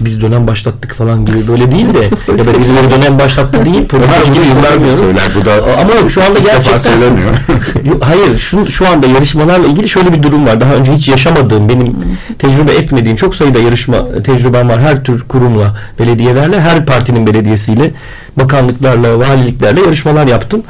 [0.00, 2.02] işte biz dönem başlattık falan gibi böyle değil de
[2.38, 3.88] ya da birileri dönem başlattı değil.
[3.92, 4.98] Bunu gibi söylemiyorum.
[4.98, 5.22] söyler.
[5.36, 7.30] Bu da Ama şu anda gerçekten söylemiyor.
[8.00, 10.60] Hayır şu, şu anda yarışmalarla ilgili şöyle bir durum var.
[10.60, 11.96] Daha önce hiç yaşamadığım, benim
[12.38, 14.80] tecrübe etmediğim çok sayıda yarışma tecrübem var.
[14.80, 17.90] Her tür kurumla, belediyelerle, her partinin belediyesiyle,
[18.36, 20.62] bakanlıklarla, valiliklerle yarışmalar yaptım.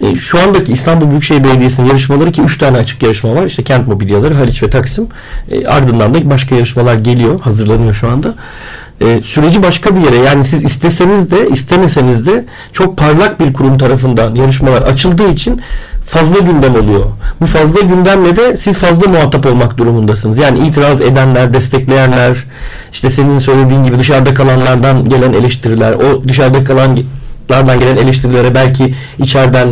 [0.00, 3.46] E, şu andaki İstanbul Büyükşehir Belediyesi'nin yarışmaları ki 3 tane açık yarışma var.
[3.46, 5.06] İşte kent mobilyaları, Haliç ve Taksim.
[5.50, 8.34] E, ardından da başka yarışmalar geliyor, hazırlanıyor şu anda.
[9.00, 13.78] E, süreci başka bir yere yani siz isteseniz de istemeseniz de çok parlak bir kurum
[13.78, 15.62] tarafından yarışmalar açıldığı için
[16.12, 17.04] fazla gündem oluyor.
[17.40, 20.38] Bu fazla gündemle de siz fazla muhatap olmak durumundasınız.
[20.38, 22.44] Yani itiraz edenler, destekleyenler,
[22.92, 29.68] işte senin söylediğin gibi dışarıda kalanlardan gelen eleştiriler, o dışarıda kalanlardan gelen eleştirilere belki içeriden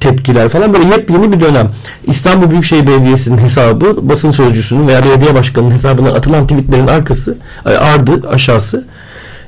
[0.00, 1.70] tepkiler falan böyle yepyeni bir dönem.
[2.06, 8.84] İstanbul Büyükşehir Belediyesi'nin hesabı, basın sözcüsünün veya belediye başkanının hesabından atılan tweetlerin arkası, ardı, aşağısı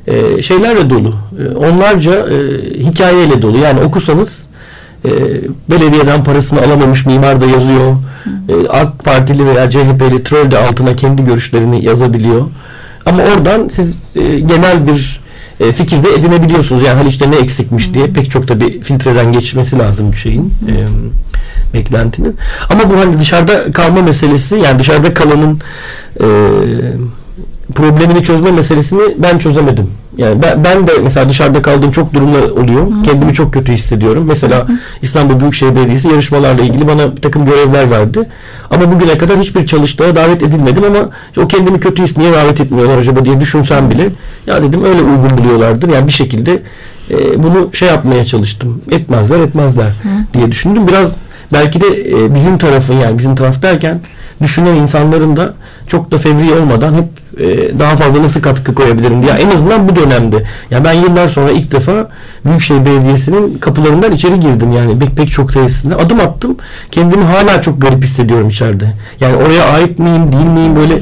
[0.07, 1.15] e, şeylerle dolu.
[1.41, 2.35] E, onlarca e,
[2.79, 3.59] hikayeyle dolu.
[3.59, 4.50] Yani okusanız
[5.05, 5.11] e,
[5.71, 7.97] belediyeden parasını alamamış mimar da yazıyor.
[8.49, 12.47] E, AK Partili veya CHP'li troll de altına kendi görüşlerini yazabiliyor.
[13.07, 15.21] Ama oradan siz e, genel bir
[15.61, 16.83] e, fikir de edinebiliyorsunuz.
[16.87, 20.75] Yani Haliç'te ne eksikmiş diye pek çok da bir filtreden geçmesi lazım bir şeyin e,
[21.75, 22.37] beklentinin.
[22.71, 25.61] Ama bu hani dışarıda kalma meselesi yani dışarıda kalanın
[26.21, 26.27] e,
[27.75, 29.91] problemini çözme meselesini ben çözemedim.
[30.21, 32.87] Yani ben, ben de mesela dışarıda kaldığım çok durumda oluyor.
[33.05, 34.25] Kendimi çok kötü hissediyorum.
[34.27, 34.67] Mesela
[35.03, 38.29] İstanbul Büyükşehir Belediyesi yarışmalarla ilgili bana bir takım görevler verdi.
[38.71, 41.11] Ama bugüne kadar hiçbir çalıştaya davet edilmedim ama
[41.45, 44.09] o kendimi kötü his niye davet etmiyorlar acaba diye düşünsem bile
[44.47, 45.89] ya dedim öyle uygun buluyorlardır.
[45.89, 46.63] Yani bir şekilde
[47.11, 48.83] e, bunu şey yapmaya çalıştım.
[48.91, 49.93] Etmezler etmezler
[50.35, 50.89] diye düşündüm.
[50.89, 51.17] Biraz
[51.53, 54.01] belki de e, bizim tarafın yani bizim taraf derken
[54.43, 55.55] düşünen insanların da
[55.87, 59.97] çok da fevri olmadan hep e, daha fazla nasıl katkı koyabilirim diye en azından bu
[59.97, 60.45] dönemde.
[60.71, 62.09] Ya ben yıllar sonra ilk defa
[62.45, 66.57] Büyükşehir Belediyesi'nin kapılarından içeri girdim yani pek pek çok tesisinde adım attım.
[66.91, 68.93] Kendimi hala çok garip hissediyorum içeride.
[69.21, 70.99] Yani oraya ait miyim değil miyim böyle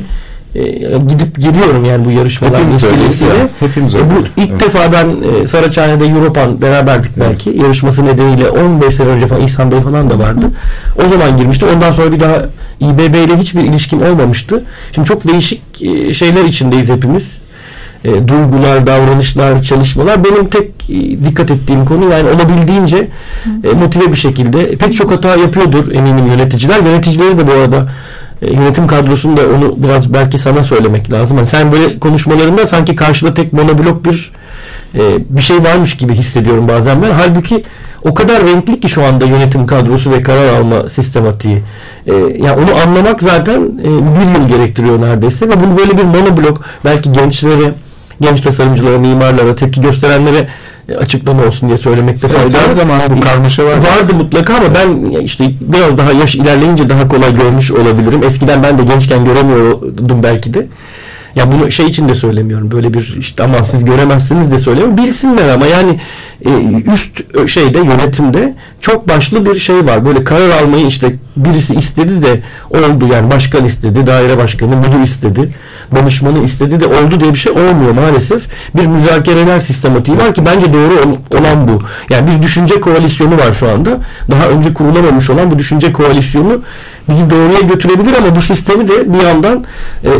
[0.59, 3.33] e, gidip geliyorum yani bu yarışmalar Hepimiz vesilesiyle.
[3.61, 4.17] hepimiz E, öyleyiz.
[4.37, 4.61] bu ilk Evet.
[4.61, 5.07] defa ben
[5.43, 7.51] e, Saraçhane'de Europan beraberdik belki.
[7.51, 10.47] Yarışması nedeniyle 15 sene önce falan İhsan Bey falan da vardı.
[11.07, 11.69] O zaman girmiştim.
[11.75, 12.37] Ondan sonra bir daha
[12.81, 14.65] İBB ile hiçbir ilişkim olmamıştı.
[14.93, 17.43] Şimdi çok değişik e, şeyler içindeyiz hepimiz.
[18.05, 20.25] E, duygular, davranışlar, çalışmalar.
[20.25, 23.09] Benim tek e, dikkat ettiğim konu yani olabildiğince
[23.65, 24.77] e, motive bir şekilde.
[24.77, 26.83] Pek çok hata yapıyordur eminim yöneticiler.
[26.83, 27.89] Yöneticileri de bu arada
[28.43, 31.37] e, yönetim kadrosunda onu biraz belki sana söylemek lazım.
[31.37, 34.33] Hani sen böyle konuşmalarında sanki karşıda tek monoblok bir
[34.95, 37.11] e, bir şey varmış gibi hissediyorum bazen ben.
[37.11, 37.65] Halbuki
[38.03, 41.63] o kadar renkli ki şu anda yönetim kadrosu ve karar alma sistematiği.
[42.07, 46.65] E, yani onu anlamak zaten e, bir yıl gerektiriyor neredeyse ve bunu böyle bir monoblok
[46.85, 47.73] belki gençlere,
[48.21, 50.49] genç tasarımcılara, mimarlara, tepki gösterenlere
[50.97, 52.73] açıklama olsun diye söylemekte fayda her var.
[52.73, 53.77] zaman bu karmaşa var.
[53.77, 58.23] Vardı mutlaka ama ben işte biraz daha yaş ilerleyince daha kolay görmüş olabilirim.
[58.23, 60.67] Eskiden ben de gençken göremiyordum belki de.
[61.35, 62.71] Ya bunu şey için de söylemiyorum.
[62.71, 64.97] Böyle bir işte aman siz göremezsiniz de söylemiyorum.
[64.97, 66.01] Bilsinler ama yani
[66.47, 66.51] e,
[66.95, 70.05] üst şeyde yönetimde çok başlı bir şey var.
[70.05, 75.55] Böyle karar almayı işte birisi istedi de oldu yani başkan istedi, daire başkanı, müdür istedi,
[75.97, 78.43] danışmanı istedi de oldu diye bir şey olmuyor maalesef.
[78.77, 81.83] Bir müzakereler sistematiği var ki bence doğru ol- olan bu.
[82.11, 83.99] Yani bir düşünce koalisyonu var şu anda.
[84.31, 86.61] Daha önce kurulamamış olan bu düşünce koalisyonu
[87.09, 89.65] bizi doğruya götürebilir ama bu sistemi de bir yandan
[90.05, 90.11] e,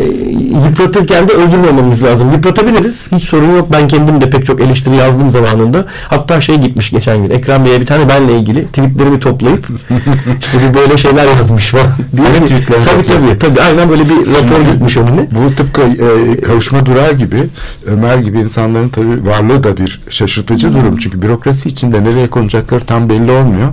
[0.67, 2.33] yıpratırken de öldürmememiz lazım.
[2.33, 3.13] Yıpratabiliriz.
[3.13, 3.69] Hiç sorun yok.
[3.73, 5.87] Ben kendim de pek çok eleştiri yazdım zamanında.
[6.09, 7.31] Hatta şey gitmiş geçen gün.
[7.31, 9.67] Ekrem Bey'e bir tane benle ilgili tweetlerimi toplayıp
[10.41, 11.87] işte bir böyle şeyler yazmış falan.
[12.17, 13.39] Senin tweetlerini Tabii tabii.
[13.39, 15.29] Tabii aynen böyle bir rapor gitmiş önüne.
[15.31, 17.49] Bu tıpkı e, kavuşma durağı gibi
[17.87, 20.97] Ömer gibi insanların tabii varlığı da bir şaşırtıcı durum.
[20.97, 23.69] Çünkü bürokrasi içinde nereye konacakları tam belli olmuyor.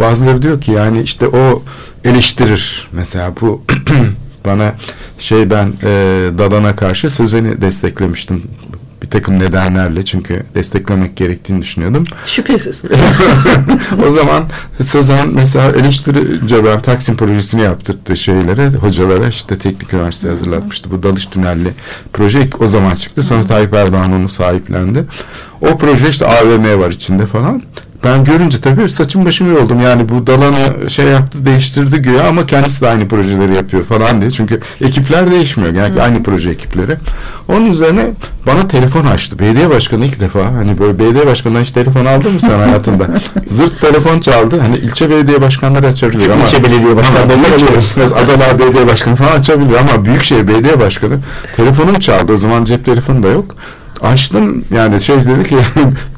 [0.00, 1.62] Bazıları diyor ki yani işte o
[2.04, 2.88] eleştirir.
[2.92, 3.62] Mesela bu
[4.46, 4.74] bana
[5.18, 5.92] şey ben e,
[6.38, 8.42] Dadan'a karşı sözeni desteklemiştim.
[9.02, 12.04] Bir takım nedenlerle çünkü desteklemek gerektiğini düşünüyordum.
[12.26, 12.82] Şüphesiz.
[14.08, 14.44] o zaman
[14.82, 20.90] Sözen mesela eleştirince ben Taksim projesini yaptırttı şeylere, hocalara işte teknik üniversite hazırlatmıştı.
[20.90, 21.68] Bu dalış tünelli
[22.12, 23.22] proje o zaman çıktı.
[23.22, 25.04] Sonra Tayyip Erdoğan onu sahiplendi.
[25.60, 27.62] O proje işte AVM var içinde falan.
[28.04, 29.80] Ben görünce tabii saçım başım yoruldum.
[29.80, 34.30] Yani bu dalanı şey yaptı değiştirdi güya ama kendisi de aynı projeleri yapıyor falan diye.
[34.30, 35.74] Çünkü ekipler değişmiyor.
[35.74, 36.96] Yani aynı proje ekipleri.
[37.48, 38.06] Onun üzerine
[38.46, 39.38] bana telefon açtı.
[39.38, 43.06] Belediye başkanı ilk defa hani böyle belediye başkanından hiç telefon aldın mı sen hayatında?
[43.50, 44.60] Zırt telefon çaldı.
[44.60, 49.32] Hani ilçe belediye başkanları açabilir ama İlçe belediye başkanları büyükşehir- Mesela Adana Belediye Başkanı falan
[49.38, 51.14] açabilir ama Büyükşehir Belediye Başkanı
[51.56, 52.32] telefonum çaldı.
[52.32, 53.54] O zaman cep telefonu da yok.
[54.02, 55.56] Açtım yani şey dedi ki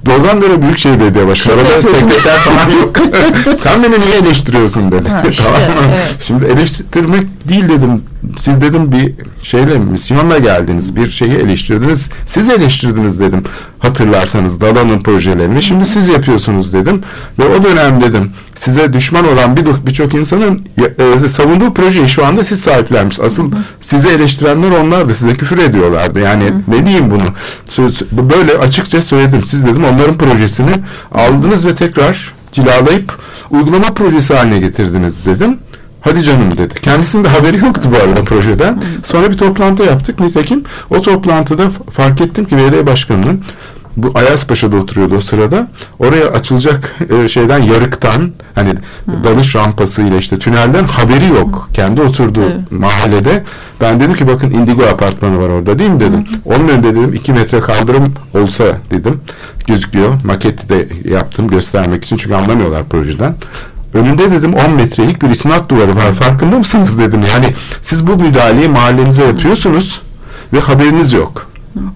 [0.07, 1.55] doğrudan böyle Büyükşehir Belediye Başkanı.
[1.55, 2.97] Arada sekreter falan yok.
[3.59, 5.09] Sen beni niye eleştiriyorsun dedi.
[5.09, 5.91] Ha, işte, tamam mı?
[5.97, 6.17] evet.
[6.21, 8.03] Şimdi eleştirmek değil dedim.
[8.38, 9.12] Siz dedim bir
[9.43, 10.97] şeyle misyonla geldiniz.
[10.97, 12.11] Bir şeyi eleştirdiniz.
[12.27, 13.45] Siz eleştirdiniz dedim.
[13.79, 15.62] Hatırlarsanız Dalan'ın projelerini.
[15.62, 17.03] Şimdi siz yapıyorsunuz dedim.
[17.38, 20.62] Ve o dönem dedim size düşman olan bir birçok insanın
[21.25, 23.21] e, savunduğu projeyi şu anda siz sahiplenmiş.
[23.21, 25.15] Asıl sizi eleştirenler onlardı.
[25.15, 26.21] Size küfür ediyorlardı.
[26.21, 27.25] Yani ne diyeyim bunu?
[27.69, 29.45] Söz, böyle açıkça söyledim.
[29.45, 30.72] Siz dedim onların projesini
[31.12, 33.18] aldınız ve tekrar cilalayıp
[33.50, 35.59] uygulama projesi haline getirdiniz dedim.
[36.00, 36.74] Hadi canım dedi.
[36.83, 38.83] Kendisinin de haberi yoktu bu arada projeden.
[39.02, 40.20] Sonra bir toplantı yaptık.
[40.20, 43.44] Nitekim o toplantıda fark ettim ki belediye başkanının
[43.96, 45.68] bu Ayazpaşa'da oturuyordu o sırada.
[45.98, 48.74] Oraya açılacak e, şeyden yarıktan hani
[49.24, 51.68] dalış rampası ile işte tünelden haberi yok.
[51.74, 52.72] Kendi oturduğu Evet.
[52.72, 53.44] mahallede.
[53.81, 56.26] Ben dedim ki bakın Indigo apartmanı var orada değil mi dedim.
[56.44, 59.20] Onun önünde dedim 2 metre kaldırım olsa dedim.
[59.66, 60.14] Gözüküyor.
[60.24, 63.35] Maketi de yaptım göstermek için çünkü anlamıyorlar projeden.
[63.94, 66.12] Önünde dedim 10 metrelik bir isnat duvarı var.
[66.12, 67.20] Farkında mısınız dedim.
[67.33, 67.46] Yani
[67.83, 70.02] siz bu müdahaleyi mahallenize yapıyorsunuz
[70.52, 71.46] ve haberiniz yok.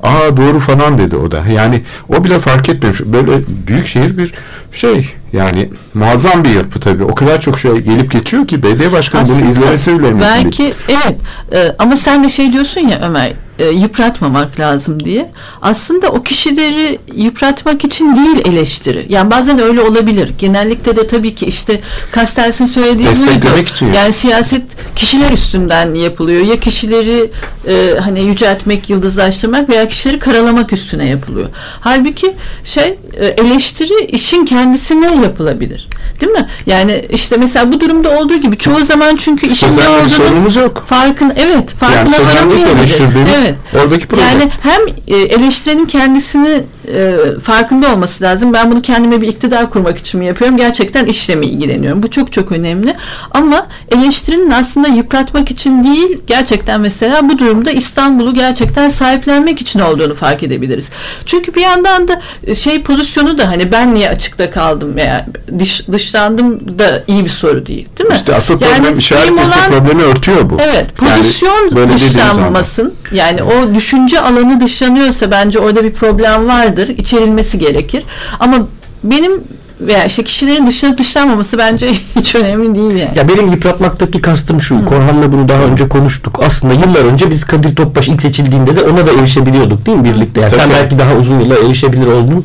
[0.02, 1.44] Aa doğru falan dedi o da.
[1.52, 3.00] Yani o bile fark etmemiş.
[3.00, 3.32] Böyle
[3.66, 4.34] büyük şehir bir
[4.72, 7.04] şey yani muazzam bir yapı tabii.
[7.04, 10.44] O kadar çok şey gelip geçiyor ki belediye başkanı bunu Aslında izlemesi bile mümkün değil.
[10.44, 11.16] Belki evet
[11.52, 15.31] e, ama sen de şey diyorsun ya Ömer e, yıpratmamak lazım diye.
[15.62, 19.07] Aslında o kişileri yıpratmak için değil eleştiri.
[19.09, 20.31] Yani bazen öyle olabilir.
[20.38, 23.59] Genellikle de tabii ki işte Kastels'in söylediği buydu.
[23.71, 23.92] için.
[23.92, 24.62] Yani siyaset
[24.97, 26.45] kişiler üstünden yapılıyor.
[26.47, 27.31] Ya kişileri
[27.69, 31.49] e, hani yüceltmek, yıldızlaştırmak veya kişileri karalamak üstüne yapılıyor.
[31.81, 35.88] Halbuki şey e, eleştiri işin kendisine yapılabilir.
[36.21, 36.49] Değil mi?
[36.66, 40.85] Yani işte mesela bu durumda olduğu gibi çoğu zaman çünkü işin ne Sözel olduğunu yok.
[40.88, 42.71] farkın evet Yani farkına sözellik varamıyor
[43.14, 43.45] bile.
[43.46, 43.85] Evet.
[43.85, 44.26] oradaki problem.
[44.26, 46.62] Yani hem e, eleştirenin kendisini
[46.94, 48.53] e, farkında olması lazım.
[48.53, 50.57] Ben bunu kendime bir iktidar kurmak için mi yapıyorum?
[50.57, 52.03] Gerçekten işle mi ilgileniyorum?
[52.03, 52.94] Bu çok çok önemli.
[53.31, 60.14] Ama eleştirinin aslında yıpratmak için değil, gerçekten mesela bu durumda İstanbul'u gerçekten sahiplenmek için olduğunu
[60.14, 60.88] fark edebiliriz.
[61.27, 65.27] Çünkü bir yandan da e, şey pozisyonu da hani ben niye açıkta kaldım veya
[65.59, 67.88] dış, dışlandım da iyi bir soru değil.
[67.99, 68.16] Değil mi?
[68.16, 70.57] İşte asıl Yani problem işaret olan- problemi örtüyor bu.
[70.61, 71.88] Evet, Yani pozisyon zaman.
[72.35, 72.94] dışlanmasın.
[73.12, 76.94] Yani o düşünce alanı dışlanıyorsa bence orada bir problem vardır.
[76.98, 78.04] İçerilmesi gerekir.
[78.40, 78.56] Ama
[79.04, 79.32] benim
[79.80, 81.86] veya işte kişilerin dışlanıp dışlanmaması bence
[82.16, 83.18] hiç önemli değil yani.
[83.18, 84.84] Ya benim yıpratmaktaki kastım şu.
[84.84, 86.40] Korhan'la bunu daha önce konuştuk.
[86.46, 90.40] Aslında yıllar önce biz Kadir Topbaş ilk seçildiğinde de ona da erişebiliyorduk değil mi birlikte?
[90.40, 92.44] Yani Tabii, sen belki daha uzun yıllar erişebilir oldun.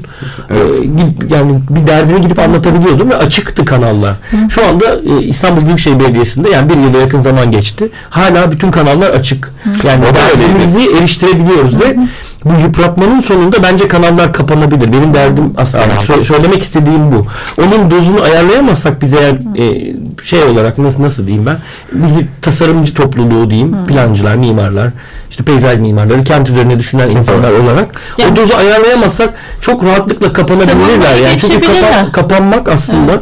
[0.49, 4.15] Ee, gidip- yani bir derdini gidip anlatabiliyordun ve açıktı kanallar.
[4.49, 7.89] Şu anda e, İstanbul Büyükşehir Belediyesi'nde yani bir yıla yakın zaman geçti.
[8.09, 9.53] Hala bütün kanallar açık.
[9.83, 11.97] Yani O da derdimizi eriştirebiliyoruz ve
[12.45, 14.93] bu yıpratmanın sonunda bence kanallar kapanabilir.
[14.93, 17.25] Benim derdim aslında sö- söylemek istediğim bu.
[17.62, 21.58] Onun dozunu ayarlayamazsak biz eğer e, şey olarak nasıl nasıl diyeyim ben?
[21.91, 24.89] Bizi tasarımcı topluluğu diyeyim plancılar, mimarlar,
[25.30, 29.30] işte peyzaj mimarları, kent üzerine düşünen insanlar olarak Yani- o dozu ayarlayamazsak
[29.62, 31.15] çok rahatlıkla kapanabilirler.
[31.15, 33.21] Yani çünkü kapa- kapanmak aslında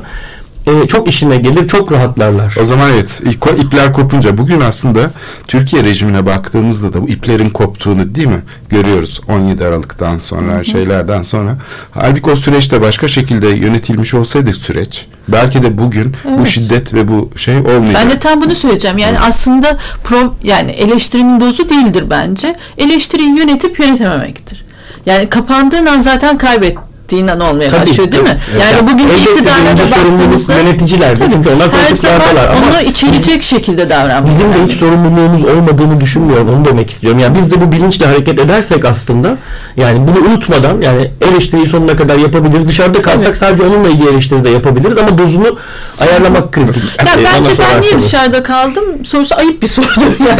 [0.67, 2.55] e, çok işine gelir, çok rahatlarlar.
[2.61, 5.11] O zaman evet ip- ipler kopunca bugün aslında
[5.47, 11.57] Türkiye rejimine baktığımızda da bu iplerin koptuğunu değil mi görüyoruz 17 Aralık'tan sonra şeylerden sonra.
[11.91, 17.29] Halbuki o süreçte başka şekilde yönetilmiş olsaydı süreç belki de bugün bu şiddet ve bu
[17.35, 18.01] şey olmayacak.
[18.03, 18.97] Ben de tam bunu söyleyeceğim.
[18.97, 22.55] Yani aslında pro, yani eleştirinin dozu değildir bence.
[22.77, 24.65] Eleştiriyi yönetip yönetememektir.
[25.05, 28.37] Yani kapandığın an zaten kaybettiğin an olmaya Tabii, başlıyor değil mi?
[28.53, 28.61] tabii.
[28.63, 33.89] Yani bugün Elbette iktidarlara birinci sorumluluk baktığımızda yöneticilerde çünkü onlar her ama onu içerecek şekilde
[33.89, 34.29] davranmak.
[34.33, 36.49] Bizim de hiç sorumluluğumuz olmadığını düşünmüyorum.
[36.49, 37.19] Onu demek istiyorum.
[37.19, 39.37] Yani biz de bu bilinçle hareket edersek aslında
[39.77, 42.67] yani bunu unutmadan yani eleştiriyi sonuna kadar yapabiliriz.
[42.67, 45.57] Dışarıda kalsak sadece onunla ilgili eleştiri de yapabiliriz ama dozunu
[45.99, 46.83] ayarlamak kritik.
[46.99, 49.89] Ya bana bence ben niye dışarıda kaldım sorusu ayıp bir sorudur
[50.29, 50.39] yani.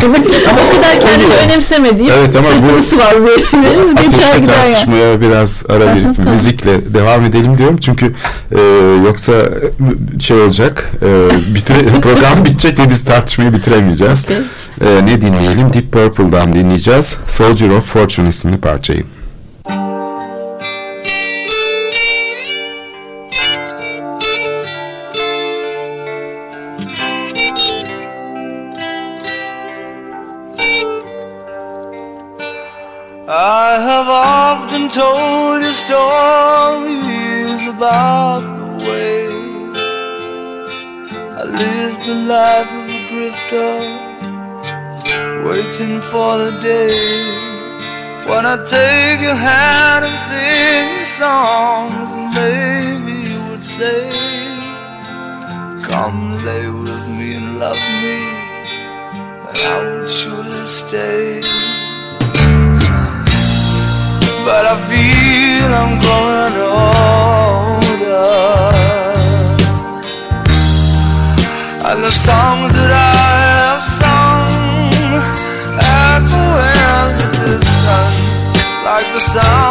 [0.50, 4.74] ama o kadar kendini önemsemediğim Evet ama bu- sırtını sıvazlayabiliriz geçer gider yani.
[4.74, 6.16] tartışmaya biraz ara verip
[6.66, 8.14] müzikle devam edelim diyorum çünkü
[8.52, 8.62] e,
[9.06, 9.34] yoksa
[10.20, 14.26] şey olacak e, bitire, program bitecek ve biz tartışmayı bitiremeyeceğiz.
[14.82, 15.74] E, ne dinleyelim?
[15.74, 17.18] Deep Purple'dan dinleyeceğiz.
[17.28, 19.04] Soldier of Fortune isimli parçayı.
[33.32, 35.39] I have often told
[35.90, 39.22] stories about the way
[41.42, 43.72] I lived the life of a drifter,
[45.48, 47.00] waiting for the day
[48.30, 50.90] when I take your hand and sing
[51.22, 54.02] songs, and maybe you would say,
[55.90, 58.18] Come lay with me and love me,
[59.48, 61.42] and I would surely stay.
[64.46, 65.19] But I feel
[65.82, 67.00] I'm growing older.
[71.90, 73.14] And the songs that I
[73.56, 74.92] have sung
[75.80, 76.44] echo
[76.78, 78.16] in the distance
[78.84, 79.69] like the sound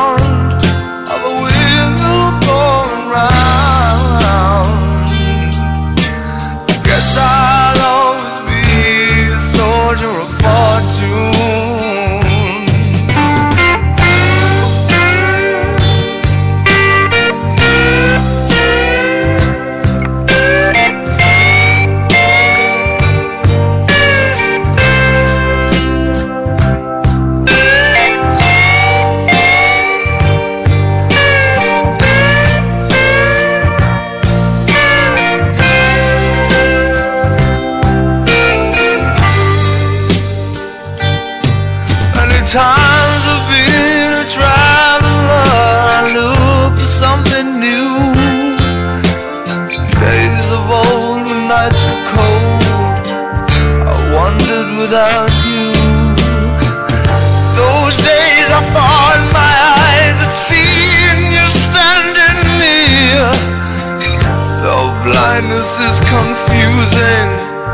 [65.48, 67.28] this is confusing.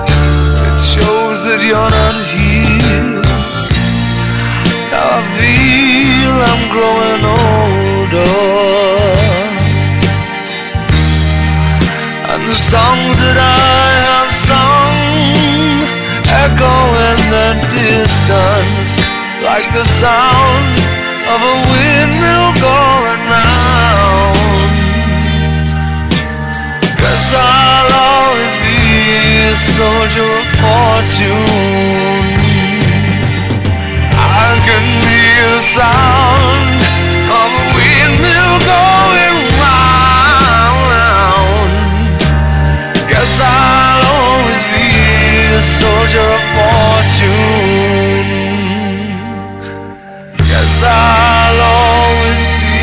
[0.06, 3.18] It shows that you're not here.
[4.94, 8.34] I feel I'm growing older.
[12.30, 14.94] And the songs that I have sung
[16.46, 16.74] echo
[17.10, 18.90] in the distance
[19.42, 20.74] like the sound
[21.26, 22.93] of a windmill going
[29.54, 31.46] a soldier of fortune.
[34.10, 36.78] I can hear the sound
[37.40, 40.90] of a windmill going round.
[43.10, 44.90] Guess I'll always be
[45.54, 48.26] a soldier of fortune.
[50.50, 52.74] Guess I'll always be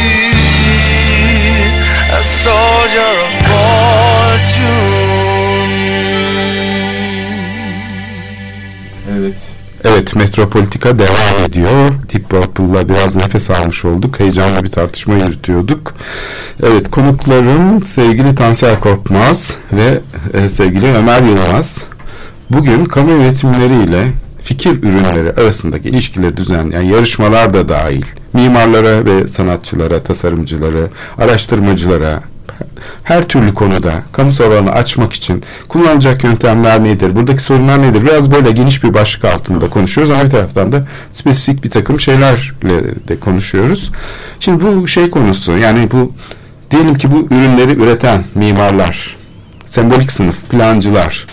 [2.15, 3.20] a soldier
[9.83, 10.15] Evet.
[10.15, 11.91] Metropolitika devam ediyor.
[12.13, 14.19] Deep Purple'la biraz nefes almış olduk.
[14.19, 15.93] Heyecanlı bir tartışma yürütüyorduk.
[16.63, 19.99] Evet konuklarım sevgili Tansel Korkmaz ve
[20.33, 21.83] e, sevgili Ömer Yılmaz.
[22.49, 24.07] Bugün kamu yönetimleriyle
[24.43, 32.23] fikir ürünleri arasındaki ilişkileri düzenleyen yarışmalar da dahil mimarlara ve sanatçılara, tasarımcılara, araştırmacılara,
[33.03, 37.15] her türlü konuda kamusal alanı açmak için kullanılacak yöntemler nedir?
[37.15, 38.03] Buradaki sorunlar nedir?
[38.03, 43.07] Biraz böyle geniş bir başlık altında konuşuyoruz ama bir taraftan da spesifik bir takım şeylerle
[43.07, 43.91] de konuşuyoruz.
[44.39, 46.13] Şimdi bu şey konusu yani bu
[46.71, 49.17] diyelim ki bu ürünleri üreten mimarlar,
[49.65, 51.27] sembolik sınıf, plancılar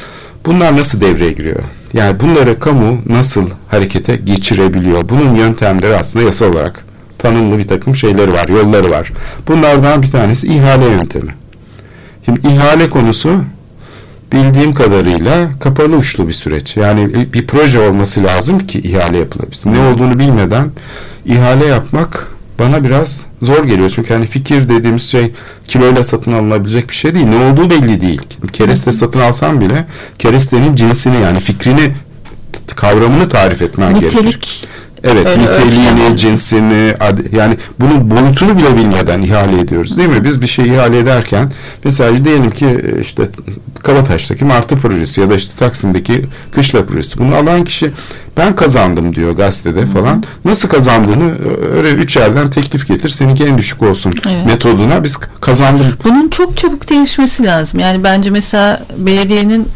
[0.47, 1.63] bunlar nasıl devreye giriyor?
[1.93, 5.09] Yani bunları kamu nasıl harekete geçirebiliyor?
[5.09, 6.88] Bunun yöntemleri aslında yasal olarak
[7.19, 9.13] tanımlı bir takım şeyleri var, yolları var.
[9.49, 11.35] Bunlardan bir tanesi ihale yöntemi.
[12.25, 13.45] Şimdi ihale konusu
[14.33, 16.77] bildiğim kadarıyla kapalı uçlu bir süreç.
[16.77, 19.75] Yani bir proje olması lazım ki ihale yapılabilsin.
[19.75, 20.71] Ne olduğunu bilmeden
[21.27, 22.27] ihale yapmak
[22.59, 23.91] bana biraz zor geliyor.
[23.95, 25.33] Çünkü hani fikir dediğimiz şey
[25.69, 27.27] kiloyla satın alınabilecek bir şey değil.
[27.27, 28.21] Ne olduğu belli değil.
[28.53, 29.87] Kereste satın alsam bile
[30.19, 31.93] kerestenin cinsini yani fikrini
[32.77, 34.13] kavramını tarif etmen Nitelik.
[34.13, 34.65] gerekir.
[35.05, 36.21] Evet, Öyle niteliğini, ölçülemez.
[36.21, 36.95] cinsini,
[37.33, 40.25] yani bunun boyutunu bile bilmeden ihale ediyoruz değil mi?
[40.25, 41.53] Biz bir şey ihale ederken
[41.85, 43.23] mesela diyelim ki e, işte
[43.83, 47.19] Kabataş'taki Martı projesi ya da işte Taksim'deki Kışla projesi.
[47.19, 47.91] Bunu alan kişi
[48.37, 50.25] ben kazandım diyor gazetede falan.
[50.45, 53.09] Nasıl kazandığını e, öyle üç yerden teklif getir.
[53.09, 54.47] Seninki en düşük olsun Evet.
[54.47, 55.87] metoduna biz kazandım.
[56.05, 57.81] Bunun çok çabuk değişmesi lazım.
[57.81, 59.69] Yani bence mesela belediyenin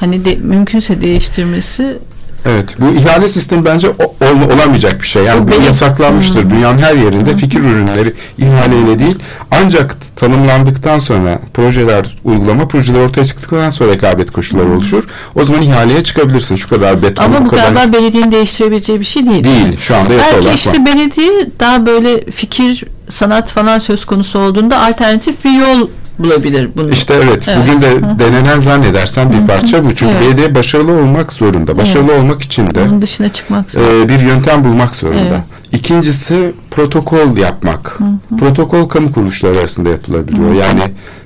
[0.00, 1.98] hani de, mümkünse değiştirmesi
[2.46, 5.24] Evet, bu ihale sistemi bence ol- olamayacak bir şey.
[5.24, 6.50] Yani Bu yasaklanmıştır.
[6.50, 9.18] Dünyanın her yerinde fikir ürünleri ihaleyle değil,
[9.50, 15.04] ancak tanımlandıktan sonra projeler, uygulama projeleri ortaya çıktıktan sonra rekabet koşulları oluşur.
[15.34, 16.56] O zaman ihaleye çıkabilirsin.
[16.56, 19.44] Şu kadar beton, ama bu bu kadar galiba belediyenin değiştirebileceği bir şey değil.
[19.44, 19.78] değil.
[19.80, 20.86] Şu anda yasal Belki işte var.
[20.86, 25.88] belediye daha böyle fikir, sanat falan söz konusu olduğunda alternatif bir yol
[26.18, 26.90] bulabilir bunu.
[26.90, 27.58] İşte evet, Evet.
[27.62, 29.94] bugün de denenen zannedersen bir parça bu.
[29.94, 30.22] Çünkü Evet.
[30.22, 31.78] belediye başarılı olmak zorunda.
[31.78, 35.20] Başarılı olmak için de Bunun dışına çıkmak e, bir yöntem bulmak zorunda.
[35.20, 35.40] Evet.
[35.72, 37.98] İkincisi protokol yapmak.
[38.38, 40.52] Protokol kamu kuruluşları arasında yapılabiliyor.
[40.52, 40.82] Yani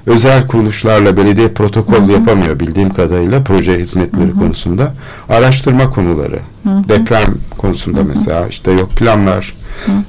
[0.06, 4.94] özel kuruluşlarla belediye protokol yapamıyor bildiğim kadarıyla proje hizmetleri konusunda.
[5.28, 9.54] Araştırma konuları, deprem konusunda mesela işte yok planlar,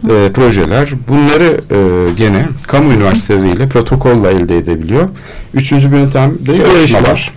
[0.10, 5.10] e, projeler bunları e, gene kamu üniversiteleriyle protokolla elde edebiliyor.
[5.54, 7.34] Üçüncü bir yöntem de yarışmalar.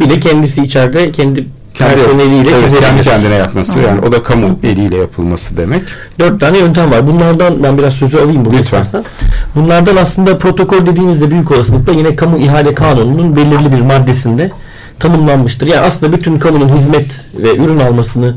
[0.00, 4.58] Bir de kendisi içeride kendi Kendi, personeliyle evet, kendi kendine yapması yani o da kamu
[4.62, 5.82] eliyle yapılması demek.
[6.18, 7.06] Dört tane yöntem var.
[7.06, 8.82] Bunlardan ben biraz sözü alayım burada Lütfen.
[8.82, 9.04] istersen.
[9.54, 14.50] Bunlardan aslında protokol dediğimizde büyük olasılıkla yine kamu ihale kanununun belirli bir maddesinde
[14.98, 15.66] tanımlanmıştır.
[15.66, 18.34] Yani aslında bütün kamunun hizmet ve ürün almasını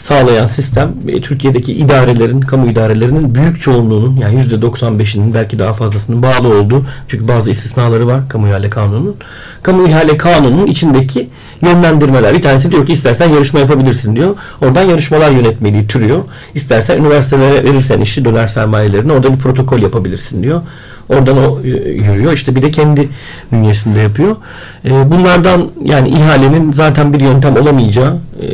[0.00, 6.58] sağlayan sistem e, Türkiye'deki idarelerin, kamu idarelerinin büyük çoğunluğunun yani %95'inin belki daha fazlasının bağlı
[6.58, 9.16] olduğu çünkü bazı istisnaları var kamu ihale kanununun.
[9.62, 11.28] Kamu ihale kanununun içindeki
[11.62, 12.34] yönlendirmeler.
[12.34, 14.36] Bir tanesi diyor ki istersen yarışma yapabilirsin diyor.
[14.62, 16.24] Oradan yarışmalar yönetmeliği türüyor.
[16.54, 20.62] İstersen üniversitelere verirsen işi döner sermayelerine orada bir protokol yapabilirsin diyor.
[21.10, 22.32] Oradan o e, yürüyor.
[22.32, 23.08] İşte bir de kendi
[23.52, 24.36] bünyesinde yapıyor.
[24.84, 28.46] E, bunlardan yani ihalenin zaten bir yöntem olamayacağı e,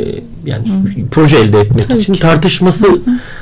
[0.45, 0.63] yani
[1.11, 2.87] proje elde etmek için tartışması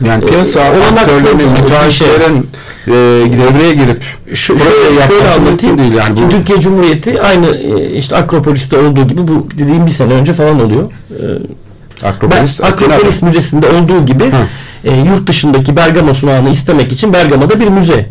[0.05, 1.63] Yani e, piyasa olanaksız aktörlerinin, bir şey.
[1.65, 2.49] müteahhitlerin
[2.87, 2.93] e,
[3.33, 4.03] devreye girip
[4.35, 5.77] Şu, proje şöyle, şöyle yapması anlatayım.
[5.77, 6.23] mümkün değil yani.
[6.23, 10.65] Bu, Türkiye Cumhuriyeti aynı e, işte Akropolis'te olduğu gibi bu dediğim bir sene önce falan
[10.65, 10.91] oluyor.
[11.11, 14.47] E, Akropolis, ben Akropolis Müzesi'nde olduğu gibi Hı.
[14.85, 18.07] e, yurt dışındaki Bergama sunağını istemek için Bergama'da bir müze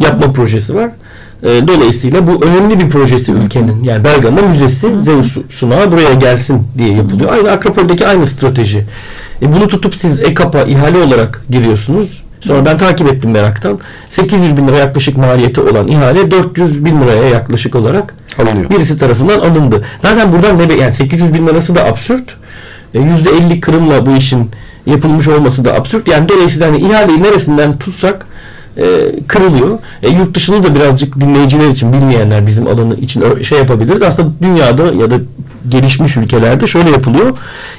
[0.00, 0.90] yapma projesi var.
[1.42, 3.84] E, dolayısıyla bu önemli bir projesi ülkenin.
[3.84, 7.32] Yani Bergama Müzesi Zeus sunağı buraya gelsin diye yapılıyor.
[7.32, 8.84] Aynı Akropol'deki aynı strateji.
[9.42, 12.22] E, bunu tutup siz EKAP'a ihale olarak giriyorsunuz.
[12.40, 13.78] Sonra ben takip ettim meraktan.
[14.08, 18.70] 800 bin lira yaklaşık maliyeti olan ihale 400 bin liraya yaklaşık olarak Alınıyor.
[18.70, 19.84] birisi tarafından alındı.
[20.02, 22.36] Zaten buradan ne be- yani 800 bin lirası da absürt.
[22.94, 24.50] E, %50 kırımla bu işin
[24.86, 26.08] yapılmış olması da absürt.
[26.08, 28.26] Yani dolayısıyla hani ihaleyi neresinden tutsak
[28.78, 28.84] e,
[29.26, 29.78] kırılıyor.
[30.02, 34.02] E, yurt dışını da birazcık dinleyiciler için bilmeyenler bizim alanı için şey yapabiliriz.
[34.02, 35.18] Aslında dünyada ya da
[35.68, 37.30] gelişmiş ülkelerde şöyle yapılıyor.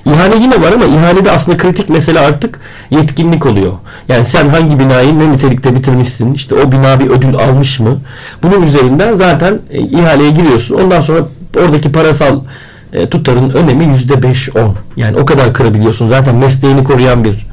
[0.05, 2.59] İhale yine var ama ihalede aslında kritik mesele artık
[2.91, 3.73] yetkinlik oluyor.
[4.07, 6.33] Yani sen hangi binayı ne nitelikte bitirmişsin?
[6.33, 7.97] İşte o bina bir ödül almış mı?
[8.43, 10.75] Bunun üzerinden zaten e, ihaleye giriyorsun.
[10.75, 11.19] Ondan sonra
[11.57, 12.39] oradaki parasal
[12.93, 14.75] e, tutarın önemi yüzde beş on.
[14.97, 16.07] Yani o kadar kırabiliyorsun.
[16.07, 17.48] Zaten mesleğini koruyan bir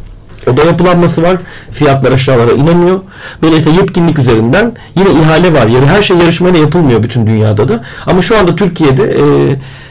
[0.50, 1.36] oda yapılanması var.
[1.70, 3.00] Fiyatlar aşağılara inemiyor.
[3.42, 5.66] Dolayısıyla yetkinlik üzerinden yine ihale var.
[5.66, 7.82] Yani her şey yarışmayla yapılmıyor bütün dünyada da.
[8.06, 9.24] Ama şu anda Türkiye'de e,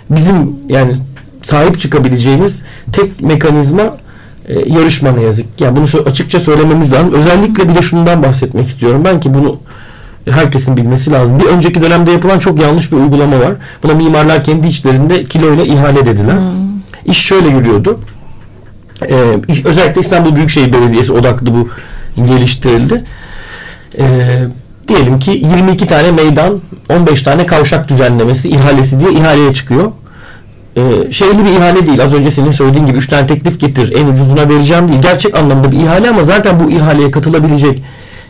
[0.09, 0.93] bizim yani
[1.41, 3.97] sahip çıkabileceğimiz tek mekanizma
[4.47, 5.61] e, yarışma ne yazık.
[5.61, 7.13] Yani bunu açıkça söylememiz lazım.
[7.13, 9.01] Özellikle bir de şundan bahsetmek istiyorum.
[9.05, 9.59] Ben ki bunu
[10.29, 11.39] herkesin bilmesi lazım.
[11.39, 13.53] Bir önceki dönemde yapılan çok yanlış bir uygulama var.
[13.83, 16.35] Buna mimarlar kendi içlerinde kiloyla ihale dediler.
[17.05, 17.99] İş şöyle yürüyordu.
[19.01, 19.15] Ee,
[19.65, 21.69] özellikle İstanbul Büyükşehir Belediyesi odaklı bu
[22.27, 23.03] geliştirildi.
[23.97, 24.03] Ee,
[24.87, 29.91] diyelim ki 22 tane meydan, 15 tane kavşak düzenlemesi ihalesi diye ihaleye çıkıyor.
[30.77, 30.81] Ee,
[31.11, 32.03] şeyli bir ihale değil.
[32.03, 35.01] Az önce senin söylediğin gibi 3 tane teklif getir, en ucuzuna vereceğim değil.
[35.01, 37.83] Gerçek anlamda bir ihale ama zaten bu ihaleye katılabilecek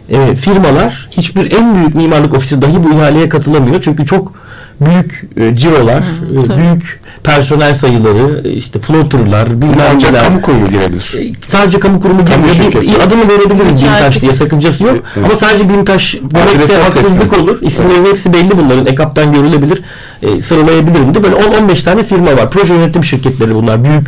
[0.09, 3.82] e, firmalar hiçbir en büyük mimarlık ofisi dahi bu ihaleye katılamıyor.
[3.82, 4.34] Çünkü çok
[4.82, 10.23] büyük e, cirolar, e, büyük personel sayıları, işte plotterlar, bilmem Ancak neler.
[10.26, 11.15] kamu kurumu girebilir.
[11.19, 13.01] E, Sadece kamu kurumu Kamu şirketi.
[13.03, 13.82] adını verebiliriz.
[13.84, 14.95] BİMTAŞ diye sakıncası yok.
[15.17, 15.26] Evet.
[15.26, 17.43] Ama sadece Adrese demekte haksızlık teslim.
[17.43, 17.57] olur.
[17.61, 18.86] İsimlerin hepsi belli bunların.
[18.86, 19.82] EKAP'tan görülebilir.
[20.21, 21.23] E, sıralayabilirim de.
[21.23, 22.49] Böyle 10-15 tane firma var.
[22.51, 23.84] Proje yönetim şirketleri bunlar.
[23.84, 24.07] Büyük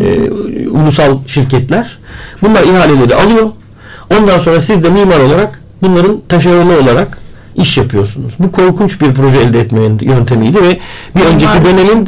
[0.00, 0.30] e,
[0.70, 1.98] ulusal şirketler.
[2.42, 3.50] Bunlar ihaleleri alıyor.
[4.18, 7.18] Ondan sonra siz de mimar olarak bunların taşeronu olarak
[7.54, 8.34] iş yapıyorsunuz.
[8.38, 10.80] Bu korkunç bir proje elde etme yöntemiydi ve
[11.16, 12.06] bir önceki Mimarlık dönemin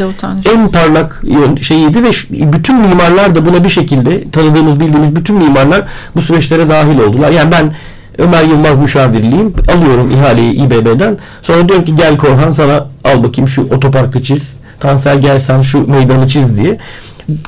[0.54, 1.22] en parlak
[1.62, 2.10] şeyiydi ve
[2.52, 5.82] bütün mimarlar da buna bir şekilde tanıdığımız bildiğimiz bütün mimarlar
[6.16, 7.30] bu süreçlere dahil oldular.
[7.30, 7.72] Yani ben
[8.18, 9.54] Ömer Yılmaz müşavirliyim.
[9.76, 11.18] Alıyorum ihaleyi İBB'den.
[11.42, 14.56] Sonra diyorum ki gel Korhan sana al bakayım şu otoparkı çiz.
[14.80, 16.78] Tansel gel sen şu meydanı çiz diye.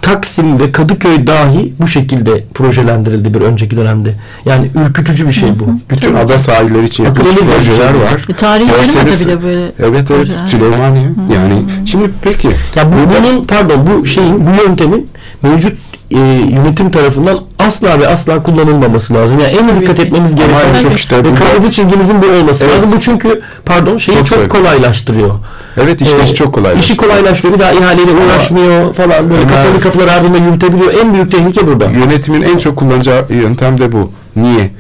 [0.03, 4.15] Taksim ve Kadıköy dahi bu şekilde projelendirildi bir önceki dönemde.
[4.45, 5.67] Yani ürkütücü bir şey bu.
[5.91, 8.01] Bütün ada sahilleri için yapılmış projeler şey.
[8.01, 8.27] var.
[8.29, 10.29] E, tarihi yarımada bile böyle Evet evet.
[10.47, 11.09] Süleymaniye.
[11.35, 15.09] Yani şimdi peki Ya bu, bunun pardon bu şeyin bu yöntemin
[15.43, 15.73] mevcut
[16.11, 19.39] e, yönetim tarafından asla ve asla kullanılmaması lazım.
[19.41, 22.83] Yani en dikkat etmemiz gereken en şey çok işte bu- kırmızı çizgimizin bu olması Evet.
[22.83, 22.97] lazım.
[22.99, 25.35] Bu çünkü pardon şeyi Çok çok, kolaylaştırıyor.
[25.83, 26.79] evet işte Ee, çok kolay.
[26.81, 27.55] İşi kolaylaştırıyor.
[27.55, 30.95] Bir daha ihaleyle uğraşmıyor falan böyle Ömer- kapalı kapılar ardında yürütebiliyor.
[30.95, 31.85] En büyük tehlike burada.
[31.85, 34.11] Yönetimin en çok kullanacağı yöntem de bu.
[34.37, 34.71] Niye?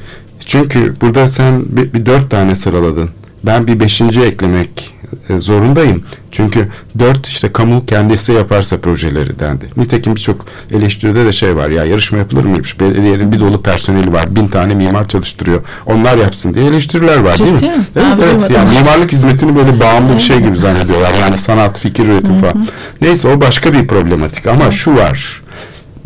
[0.46, 3.10] Çünkü burada sen bir, bir dört tane sıraladın.
[3.46, 4.94] Ben bir beşinci eklemek
[5.36, 6.04] zorundayım.
[6.30, 9.64] Çünkü dört işte kamu kendisi yaparsa projeleri dendi.
[9.76, 12.80] Nitekim birçok eleştiride de şey var ya yarışma yapılır mıymış?
[12.80, 14.36] Belediyenin bir dolu personeli var.
[14.36, 15.60] Bin tane mimar çalıştırıyor.
[15.86, 17.58] Onlar yapsın diye eleştiriler var değil mi?
[17.62, 18.18] Evet Ben evet.
[18.18, 18.54] bilmiyordum.
[18.54, 21.14] Yani mimarlık hizmetini böyle bağımlı bir şey gibi zannediyorlar.
[21.20, 22.66] Yani sanat, fikir üretim falan.
[23.00, 24.46] Neyse o başka bir problematik.
[24.46, 25.42] Ama şu var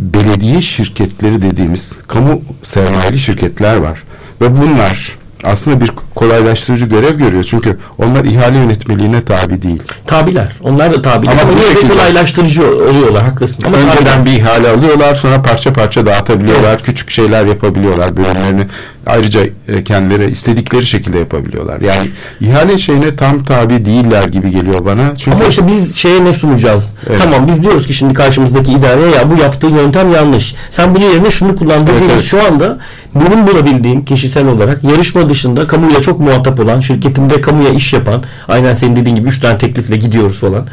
[0.01, 4.03] belediye şirketleri dediğimiz kamu sermayeli şirketler var.
[4.41, 7.45] Ve bunlar aslında bir kolaylaştırıcı görev görüyor.
[7.45, 9.83] Çünkü onlar ihale yönetmeliğine tabi değil.
[10.07, 10.53] Tabiler.
[10.63, 11.33] Onlar da tabiler.
[11.33, 13.23] Ama Ama, bu şekilde- kolaylaştırıcı oluyorlar.
[13.25, 13.63] Haklısın.
[13.67, 13.93] Ama tabiler.
[13.97, 16.79] Önceden bir ihale alıyorlar sonra parça parça dağıtabiliyorlar.
[16.83, 18.67] Küçük şeyler yapabiliyorlar bölümlerini.
[19.07, 21.81] Ayrıca e, kendileri istedikleri şekilde yapabiliyorlar.
[21.81, 25.17] Yani ihale şeyine tam tabi değiller gibi geliyor bana.
[25.17, 26.85] Çünkü Ama işte biz şeye ne sunacağız?
[27.11, 27.21] Evet.
[27.23, 30.55] Tamam biz diyoruz ki şimdi karşımızdaki idareye ya bu yaptığı yöntem yanlış.
[30.71, 31.93] Sen bunun yerine şunu kullandın.
[31.93, 32.23] Evet, evet.
[32.23, 32.79] Şu anda
[33.15, 38.75] benim bulabildiğim kişisel olarak yarışma dışında kamuyla çok muhatap olan, şirketimde kamuya iş yapan, aynen
[38.75, 40.67] senin dediğin gibi üç tane teklifle gidiyoruz falan.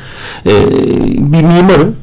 [0.45, 0.49] Ee,
[1.17, 1.95] bir mimarım.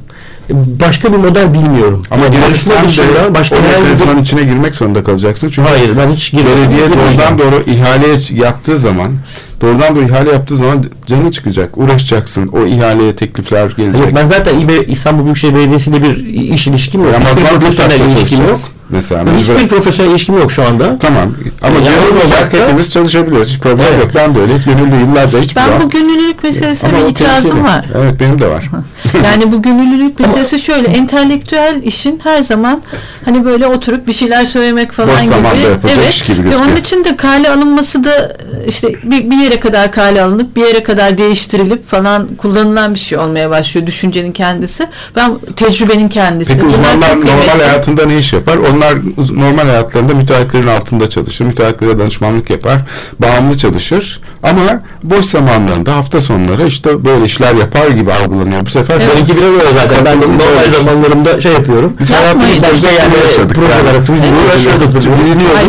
[0.51, 2.03] Başka bir model bilmiyorum.
[2.11, 5.51] ama Yani gelirsen de başka o bir- mekanizmanın içine girmek zorunda kalacaksın.
[5.51, 6.57] Çünkü Hayır ben hiç girmedim.
[6.57, 9.12] Belediye doğrudan doğru ihale yaptığı zaman
[9.61, 11.78] doğrudan doğru ihale yaptığı zaman canı çıkacak.
[11.78, 12.48] Uğraşacaksın.
[12.48, 14.00] O ihaleye teklifler gelecek.
[14.00, 16.16] Yok, ben zaten İBE İstanbul Büyükşehir Belediyesi ile bir
[16.55, 17.12] iş ilişkim yok.
[17.16, 18.57] Ama Hiçbir ben profesyonel ilişkim yok.
[18.90, 20.98] Mesela Hiçbir mecbur- profesyonel ilişkim yok şu anda.
[20.98, 21.34] Tamam.
[21.62, 23.48] Ama Yani gönüllü olarak da- hepimiz çalışabiliyoruz.
[23.48, 24.05] Hiç problem Evet.
[24.05, 24.11] yok.
[24.14, 24.59] Ben de öyle.
[24.59, 27.84] Hiç gönüllü yıllarca hiçbir Ben bu gönüllülük meselesine bir itirazım var.
[27.94, 28.70] Evet benim de var.
[29.24, 32.82] Yani bu gönüllülük meselesi şöyle entelektüel işin her zaman
[33.24, 35.28] hani böyle oturup bir şeyler söylemek falan Boş gibi.
[35.34, 36.66] zamanda yapılacak iş gibi Ve gözüküyor.
[36.68, 38.36] onun için de kale alınması da
[38.68, 43.18] işte bir, bir yere kadar kale alınıp bir yere kadar değiştirilip falan kullanılan bir şey
[43.18, 44.86] olmaya başlıyor düşüncenin kendisi.
[45.16, 46.53] Ben tecrübenin kendisi.
[46.53, 47.51] Peki Bunlar uzmanlar normal kıymetli.
[47.64, 48.57] hayatında ne iş yapar?
[48.57, 48.95] Onlar
[49.32, 51.45] normal hayatlarında müteahhitlerin altında çalışır.
[51.45, 52.78] Müteahhitlere danışmanlık yapar.
[53.18, 54.20] Bağımlı çalışır.
[54.42, 54.61] Ama
[55.03, 58.66] boş zamanlarında hafta sonları işte böyle işler yapar gibi algılanıyor.
[58.66, 59.09] Bu sefer Evet.
[59.14, 60.05] Benimki biraz öyle zaten.
[60.05, 60.76] Ben normal böyle.
[60.76, 61.97] zamanlarımda şey yapıyorum.
[62.01, 63.12] Biz İşte işte yani
[63.55, 64.05] projeler, Yani.
[64.07, 64.95] turizm Uğraşıyorduk.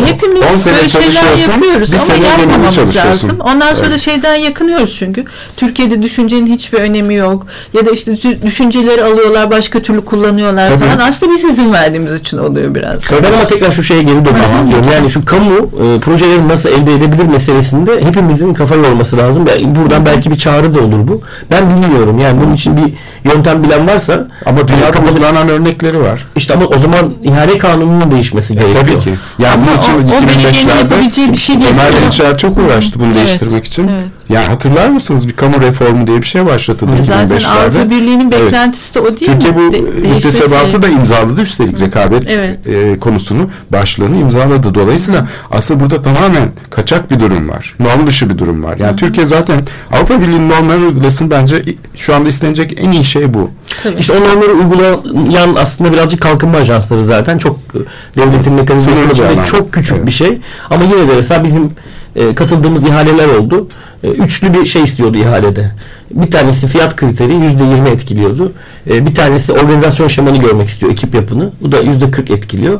[0.07, 3.27] hepimiz 10 sene böyle şeyler yapıyoruz Bir ama yapmamamız çalışıyorsun.
[3.27, 3.37] lazım.
[3.65, 5.25] Ondan sonra şeyden yakınıyoruz çünkü.
[5.57, 7.47] Türkiye'de düşüncenin hiçbir önemi yok.
[7.73, 10.83] Ya da işte dü- düşünceleri alıyorlar başka türlü kullanıyorlar Tabii.
[10.85, 11.07] falan.
[11.09, 13.01] Aslında biz izin verdiğimiz için oluyor biraz.
[13.23, 14.85] Ben ama tekrar şu şeye geri dönmek istiyorum.
[14.93, 19.45] Yani şu kamu e, projeleri nasıl elde edebilir meselesinde hepimizin kafa yorması lazım.
[19.65, 21.21] Buradan belki bir çağrı da olur bu.
[21.51, 22.19] Ben bilmiyorum.
[22.19, 22.93] Yani bunun için bir
[23.31, 26.27] yöntem bilen varsa Ama dünyada kapalı- uygulanan örnekleri var.
[26.35, 28.83] işte ama o zaman ihale kanununun değişmesi gerekiyor.
[28.87, 29.13] Tabii ki.
[29.39, 31.69] Yani Ama bunun için o- o belediyenin 2005'lerde yapabileceği bir şey değil.
[31.73, 33.87] Ömer Gençler çok uğraştı bunu Evet, değiştirmek için.
[33.87, 34.03] evet.
[34.29, 37.47] Yani hatırlar mısınız bir kamu reformu diye bir şey başlatıldı Zaten 2005'lerde.
[37.47, 38.45] Avrupa Birliği'nin Evet.
[38.45, 39.57] beklentisi de o değil Türkiye mi?
[39.57, 42.67] bu De- müktesebatı da imzaladı üstelik rekabet Evet.
[42.67, 44.75] e, konusunu başlığını imzaladı.
[44.75, 47.75] Dolayısıyla aslında burada tamamen kaçak bir durum var.
[47.79, 48.77] Norm dışı bir durum var.
[48.77, 49.59] Yani Türkiye zaten
[49.93, 51.63] Avrupa Birliği'nin normlarını uygulasın bence
[51.95, 53.49] şu anda istenecek en iyi şey bu.
[53.83, 53.99] Tabii.
[53.99, 57.79] İşte o normları uygulayan aslında birazcık kalkınma ajansları zaten çok e,
[58.21, 60.07] devletin mekanizması içinde çok küçük Evet.
[60.07, 60.41] bir şey.
[60.69, 61.71] Ama yine de mesela bizim
[62.15, 63.67] e, katıldığımız ihaleler oldu.
[64.03, 65.71] E, üçlü bir şey istiyordu ihalede.
[66.11, 68.51] Bir tanesi fiyat kriteri yüzde yirmi etkiliyordu.
[68.89, 71.51] E, bir tanesi organizasyon şemanı görmek istiyor ekip yapını.
[71.61, 72.79] Bu da yüzde kırk etkiliyor.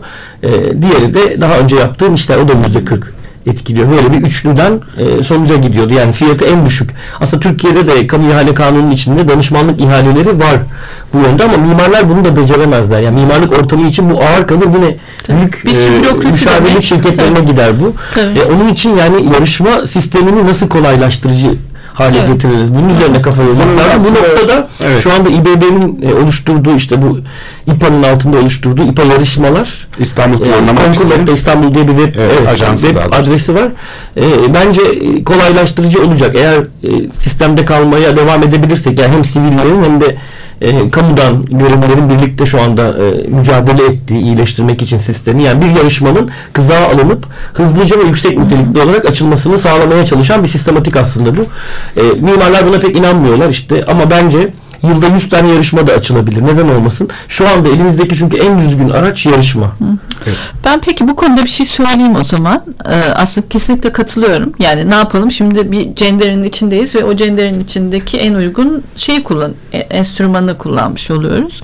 [0.81, 3.14] Diğeri de daha önce yaptığım işler o da yüzde kırk
[3.47, 3.91] etkiliyor.
[3.91, 5.93] Böyle bir üçlüden e, sonuca gidiyordu.
[5.93, 6.89] Yani fiyatı en düşük.
[7.21, 10.57] Aslında Türkiye'de de kamu ihale kanunun içinde danışmanlık ihaleleri var
[11.13, 13.01] bu yönde ama mimarlar bunu da beceremezler.
[13.01, 14.67] Yani mimarlık ortamı için bu ağır kalır.
[14.75, 14.97] Yine
[15.29, 17.45] büyük Bir bürokrasi müşavirlik şirketlerine Tabii.
[17.45, 17.93] gider bu.
[18.15, 18.39] Tabii.
[18.39, 21.55] E, onun için yani yarışma sistemini nasıl kolaylaştırıcı
[21.95, 22.27] hale Evet.
[22.27, 22.75] getiririz.
[22.75, 24.15] Bunun üzerine kafa yormak lazım.
[24.15, 25.03] Bu noktada Evet.
[25.03, 27.19] şu anda İBB'nin e, oluşturduğu işte bu
[27.67, 31.13] İPA'nın altında oluşturduğu İPA yarışmalar İstanbul e, Planlama Ofisi.
[31.33, 33.67] İstanbul diye bir web, Evet, evet, ajansı web adresi var.
[34.17, 34.23] E,
[34.53, 36.35] bence e, kolaylaştırıcı olacak.
[36.35, 40.15] Eğer e, sistemde kalmaya devam edebilirsek yani hem sivillerin hem de
[40.61, 46.31] e, kamudan görevlilerin birlikte şu anda e, mücadele ettiği iyileştirmek için sistemi yani bir yarışmanın
[46.53, 51.41] kızağa alınıp hızlıca ve yüksek nitelikli olarak açılmasını sağlamaya çalışan bir sistematik aslında bu.
[51.97, 54.53] E, mimarlar buna pek inanmıyorlar işte ama bence
[54.87, 56.41] yılda 100 tane yarışma da açılabilir.
[56.41, 57.09] Neden olmasın?
[57.27, 59.75] Şu anda elimizdeki çünkü en düzgün araç yarışma.
[60.65, 62.63] Ben peki bu konuda bir şey söyleyeyim o zaman.
[62.85, 64.53] Ee, aslında kesinlikle katılıyorum.
[64.59, 65.31] Yani ne yapalım?
[65.31, 71.11] Şimdi bir cenderin içindeyiz ve o cenderin içindeki en uygun şeyi kullan, e, enstrümanı kullanmış
[71.11, 71.61] oluyoruz.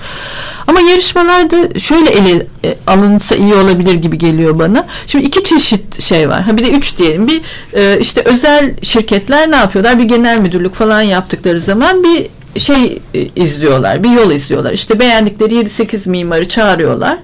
[0.66, 4.86] Ama yarışmalarda şöyle ele e, alınsa iyi olabilir gibi geliyor bana.
[5.06, 6.42] Şimdi iki çeşit şey var.
[6.42, 7.28] Ha bir de üç diyelim.
[7.28, 7.42] Bir
[7.72, 9.98] e, işte özel şirketler ne yapıyorlar?
[9.98, 12.26] Bir genel müdürlük falan yaptıkları zaman bir
[12.58, 14.04] şey e, izliyorlar.
[14.04, 14.72] Bir yol izliyorlar.
[14.72, 17.18] İşte beğendikleri 7-8 mimarı çağırıyorlar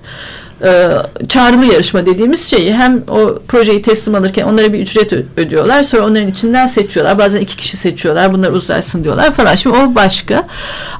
[0.64, 0.88] e,
[1.28, 6.28] çağrılı yarışma dediğimiz şeyi hem o projeyi teslim alırken onlara bir ücret ödüyorlar sonra onların
[6.28, 9.54] içinden seçiyorlar bazen iki kişi seçiyorlar bunlar uzlaşsın diyorlar falan.
[9.54, 10.46] Şimdi o başka.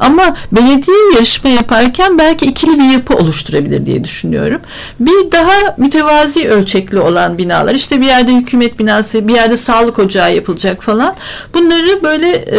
[0.00, 4.60] Ama belediye yarışma yaparken belki ikili bir yapı oluşturabilir diye düşünüyorum.
[5.00, 10.34] Bir daha mütevazi ölçekli olan binalar işte bir yerde hükümet binası bir yerde sağlık ocağı
[10.34, 11.14] yapılacak falan.
[11.54, 12.58] Bunları böyle e,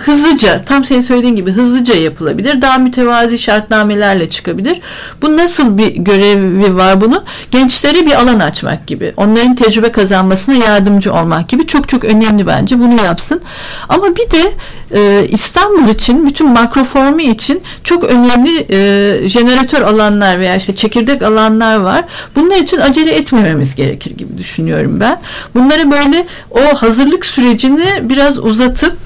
[0.00, 2.62] hızlıca tam senin söylediğin gibi hızlıca yapılabilir.
[2.62, 4.80] Daha mütevazi şartnamelerle çıkabilir.
[5.22, 7.24] Bu nasıl bir görevi var bunu?
[7.50, 9.12] Gençlere bir alan açmak gibi.
[9.16, 12.78] Onların tecrübe kazanmasına yardımcı olmak gibi çok çok önemli bence.
[12.78, 13.40] Bunu yapsın.
[13.88, 14.52] Ama bir de
[14.90, 21.76] e, İstanbul için bütün makroformu için çok önemli e, jeneratör alanlar veya işte çekirdek alanlar
[21.76, 22.04] var.
[22.36, 25.20] Bunlar için acele etmememiz gerekir gibi düşünüyorum ben.
[25.54, 28.96] Bunları böyle o hazırlık sürecini biraz uzatıp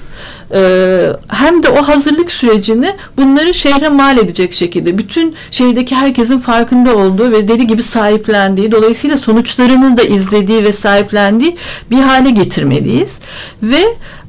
[0.53, 6.95] ee, hem de o hazırlık sürecini bunları şehre mal edecek şekilde bütün şehirdeki herkesin farkında
[6.97, 11.57] olduğu ve deli gibi sahiplendiği dolayısıyla sonuçlarını da izlediği ve sahiplendiği
[11.91, 13.19] bir hale getirmeliyiz
[13.63, 13.83] ve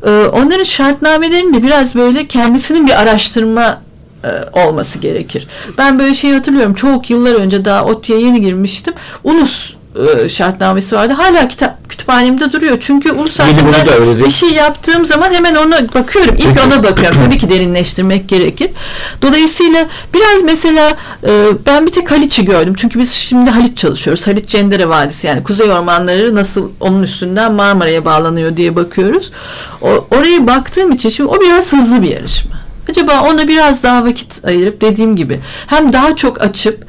[0.07, 3.81] e, onların şartnamelerini de biraz böyle kendisinin bir araştırma
[4.25, 5.47] e, olması gerekir.
[5.79, 6.75] Ben böyle şey hatırlıyorum.
[6.75, 8.95] Çok yıllar önce daha ODTÜ'ye yeni girmiştim.
[9.25, 11.13] Ulus e, şartnamesi vardı.
[11.13, 12.77] Hala kitap kütüphanemde duruyor.
[12.81, 14.25] Çünkü ulus Yeni bunu da hakkında öyle değil.
[14.25, 16.35] bir şey yaptığım zaman hemen ona bakıyorum.
[16.39, 17.19] İlk ona bakıyorum.
[17.25, 18.71] Tabii ki derinleştirmek gerekir.
[19.23, 20.91] Dolayısıyla biraz mesela
[21.29, 21.31] e,
[21.67, 22.75] ben bir tek Haliç'i gördüm.
[22.77, 24.27] Çünkü biz şimdi Haliç çalışıyoruz.
[24.27, 29.33] Haliç Cendere Vadisi yani kuzey ormanları nasıl onun üstünden Marmara'ya bağlanıyor diye bakıyoruz.
[29.83, 32.61] O, oraya baktığım için şimdi o biraz hızlı bir yarışma.
[32.91, 36.85] Acaba ona biraz daha vakit ayırıp dediğim gibi hem daha çok açıp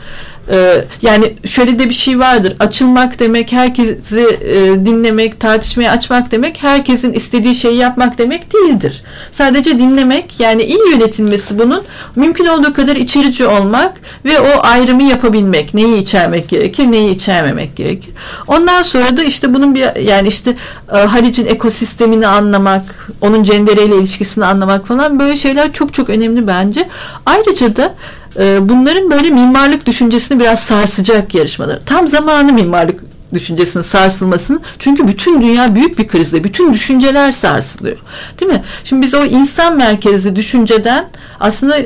[0.50, 2.56] e, yani şöyle de bir şey vardır.
[2.60, 9.04] Açılmak demek herkesi e, dinlemek, tartışmaya açmak demek herkesin istediği şeyi yapmak demek değildir.
[9.32, 11.84] Sadece dinlemek yani iyi yönetilmesi bunun
[12.16, 13.94] mümkün olduğu kadar içerici olmak
[14.26, 15.74] ve o ayrımı yapabilmek.
[15.74, 18.14] Neyi içermek gerekir, neyi içermemek gerekir.
[18.48, 20.56] Ondan sonra da işte bunun bir yani işte
[20.94, 26.89] e, Halic'in ekosistemini anlamak, onun cendereyle ilişkisini anlamak falan böyle şeyler çok çok önemli bence.
[27.26, 27.94] Ayrıca da
[28.40, 31.80] e, bunların böyle mimarlık düşüncesini biraz sarsacak yarışmalar.
[31.86, 33.00] Tam zamanı mimarlık
[33.34, 37.98] düşüncesinin sarsılmasının çünkü bütün dünya büyük bir krizde bütün düşünceler sarsılıyor
[38.40, 38.64] değil mi?
[38.84, 41.10] Şimdi biz o insan merkezli düşünceden
[41.40, 41.78] aslında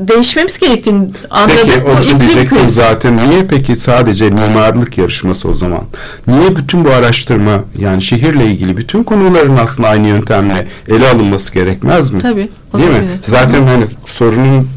[0.00, 1.58] değişmemiz gerektiğini anladık.
[1.64, 1.82] Peki
[2.14, 3.16] onu diyecektim zaten.
[3.16, 5.82] Niye peki sadece mimarlık yarışması o zaman?
[6.26, 12.10] Niye bütün bu araştırma yani şehirle ilgili bütün konuların aslında aynı yöntemle ele alınması gerekmez
[12.10, 12.20] mi?
[12.20, 12.48] Tabii.
[12.78, 13.08] Değil mi?
[13.22, 14.68] Zaten hani sorunun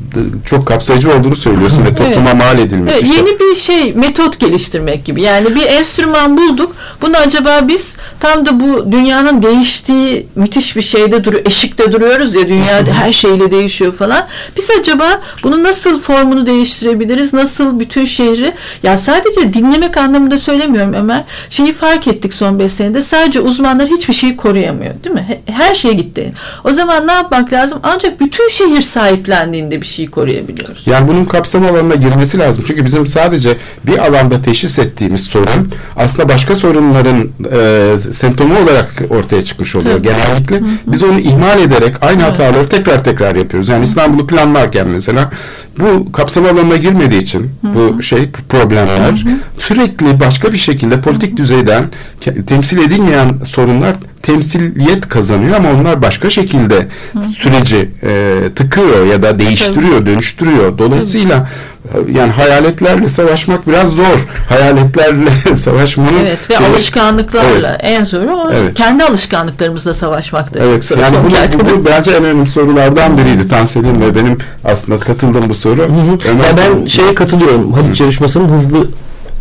[0.45, 2.97] çok kapsayıcı olduğunu söylüyorsun ve topluma mal edilmesi.
[2.97, 3.15] Evet, işte.
[3.15, 5.21] yeni bir şey metot geliştirmek gibi.
[5.21, 6.75] Yani bir enstrüman bulduk.
[7.01, 11.43] Bunu acaba biz tam da bu dünyanın değiştiği müthiş bir şeyde duruyor.
[11.45, 14.27] Eşikte duruyoruz ya dünyada her şeyle değişiyor falan.
[14.57, 17.33] Biz acaba bunu nasıl formunu değiştirebiliriz?
[17.33, 18.51] Nasıl bütün şehri
[18.83, 21.23] ya sadece dinlemek anlamında söylemiyorum Ömer.
[21.49, 23.01] Şeyi fark ettik son 5 senede.
[23.01, 24.93] Sadece uzmanlar hiçbir şeyi koruyamıyor.
[25.03, 25.25] Değil mi?
[25.45, 26.33] He- Her şey gitti.
[26.63, 27.79] O zaman ne yapmak lazım?
[27.83, 30.83] Ancak bütün şehir sahiplendiğinde bir şeyi koruyabiliyoruz.
[30.85, 32.63] Yani bunun kapsam alanına girmesi lazım.
[32.67, 39.41] Çünkü bizim sadece bir alanda teşhis ettiğimiz sorun aslında başka sorunların e, semptomu olarak ortaya
[39.41, 40.07] çıkmış oluyor Tabii.
[40.07, 40.61] genellikle.
[40.87, 43.69] Biz onu ihmal ederek aynı hataları tekrar tekrar yapıyoruz.
[43.69, 45.31] Yani İstanbul'u planlarken mesela
[45.79, 49.25] bu kapsam alanına girmediği için bu şey problemler
[49.57, 51.83] sürekli başka bir şekilde politik düzeyden
[52.21, 56.87] ke- temsil edilmeyen sorunlar temsiliyet kazanıyor ama onlar başka şekilde
[57.21, 60.77] süreci e, tıkıyor ya da değiştiriyor, dönüştürüyor.
[60.77, 61.49] Dolayısıyla
[61.93, 64.27] e, yani hayaletlerle savaşmak biraz zor.
[64.49, 68.73] Hayaletlerle savaşmanın Evet ve şeyi- alışkanlıklarla en zoru o Evet.
[68.73, 70.61] kendi alışkanlıklarımızla savaşmaktır.
[70.61, 71.69] Evet Son- yani bu, gerçekten.
[71.69, 75.81] bu, bu bence en önemli sorulardan biriydi Tansel'in ve benim aslında katıldığım bu soru.
[75.81, 76.29] Hı hı.
[76.29, 77.73] Ömer Ya ben şeye katılıyorum.
[77.73, 78.87] Haliç yarışmasının hızlı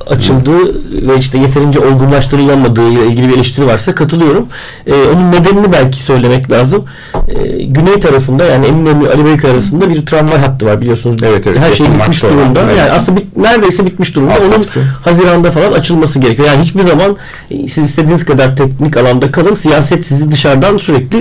[0.07, 0.75] açıldığı
[1.09, 4.47] ve işte yeterince olgunlaştırılamadığı ile ilgili bir eleştiri varsa katılıyorum.
[4.87, 6.85] Ee, onun nedenini belki söylemek lazım.
[7.29, 11.23] Ee, güney tarafında yani Eminönü Ali Beyköy arasında bir tramvay hattı var biliyorsunuz.
[11.23, 12.61] Evet, evet, Her şey bitmiş olan, durumda.
[12.65, 12.79] evet.
[12.79, 14.33] Yani aslında bit- neredeyse bitmiş durumda.
[14.39, 14.81] Onun Altyapısı.
[15.05, 16.49] Haziranda falan açılması gerekiyor.
[16.49, 17.17] Yani hiçbir zaman
[17.51, 19.55] e, siz istediğiniz kadar teknik alanda kalın.
[19.55, 21.19] Siyaset sizi dışarıdan sürekli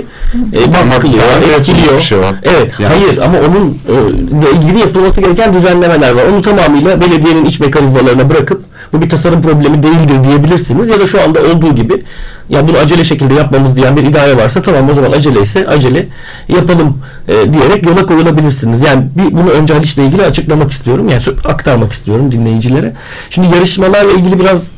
[0.54, 2.00] e, baskılıyor, yapılmış etkiliyor.
[2.00, 2.18] şey.
[2.44, 2.72] Evet.
[2.80, 6.24] Yani- Hayır ama onun e, ilgili yapılması gereken düzenlemeler var.
[6.34, 11.24] Onu tamamıyla belediyenin iç mekanizmalarına bırakıp bu bir tasarım problemi değildir diyebilirsiniz ya da şu
[11.24, 12.04] anda olduğu gibi
[12.50, 16.08] ya bunu acele şekilde yapmamız diyen bir idare varsa tamam o zaman acele ise acele
[16.48, 18.82] yapalım e, diyerek yola koyulabilirsiniz.
[18.82, 21.10] Yani bir, bunu önce Haliç'le ilgili açıklamak istiyorum.
[21.10, 22.94] Yani aktarmak istiyorum dinleyicilere.
[23.30, 24.74] Şimdi yarışmalarla ilgili biraz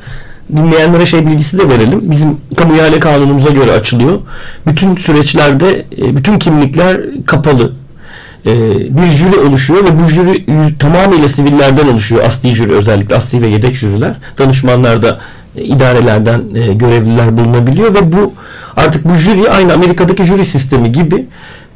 [0.55, 2.01] dinleyenlere şey bilgisi de verelim.
[2.03, 4.19] Bizim kamu ihale kanunumuza göre açılıyor.
[4.67, 7.71] Bütün süreçlerde e, bütün kimlikler kapalı.
[8.45, 8.51] E,
[8.97, 10.45] bir jüri oluşuyor ve bu jüri
[10.79, 12.23] tamamıyla sivillerden oluşuyor.
[12.23, 14.13] Asli jüri özellikle asli ve yedek jüriler.
[14.37, 15.19] Danışmanlar da
[15.55, 18.33] e, idarelerden e, görevliler bulunabiliyor ve bu
[18.75, 21.25] artık bu jüri aynı Amerika'daki jüri sistemi gibi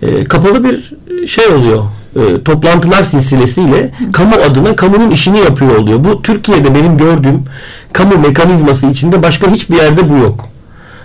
[0.01, 0.93] e, kapalı bir
[1.27, 1.83] şey oluyor.
[2.45, 6.03] Toplantılar silsilesiyle kamu adına kamunun işini yapıyor oluyor.
[6.03, 7.43] Bu Türkiye'de benim gördüğüm
[7.93, 10.52] kamu mekanizması içinde başka hiçbir yerde bu yok.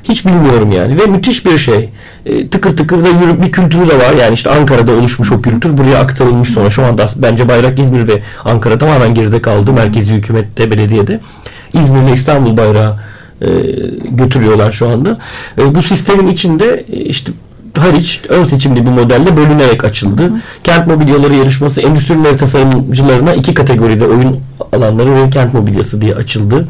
[0.04, 1.88] Hiç bilmiyorum yani ve müthiş bir şey.
[2.26, 4.14] E, tıkır tıkır da yürü, bir kültürü de var.
[4.20, 6.70] Yani işte Ankara'da oluşmuş o kültür buraya aktarılmış sonra.
[6.70, 9.72] Şu anda bence bayrak İzmir ve Ankara tamamen geride kaldı.
[9.72, 11.20] Merkezi hükümette, belediyede.
[11.72, 12.96] İzmir ile İstanbul bayrağı
[13.42, 13.46] e,
[14.10, 15.18] götürüyorlar şu anda.
[15.58, 17.32] E, bu sistemin içinde e, işte
[17.76, 20.32] hariç ön seçimli bir modelle bölünerek açıldı.
[20.64, 24.40] Kent mobilyaları yarışması endüstriler tasarımcılarına iki kategoride oyun
[24.72, 26.68] alanları ve kent mobilyası diye açıldı.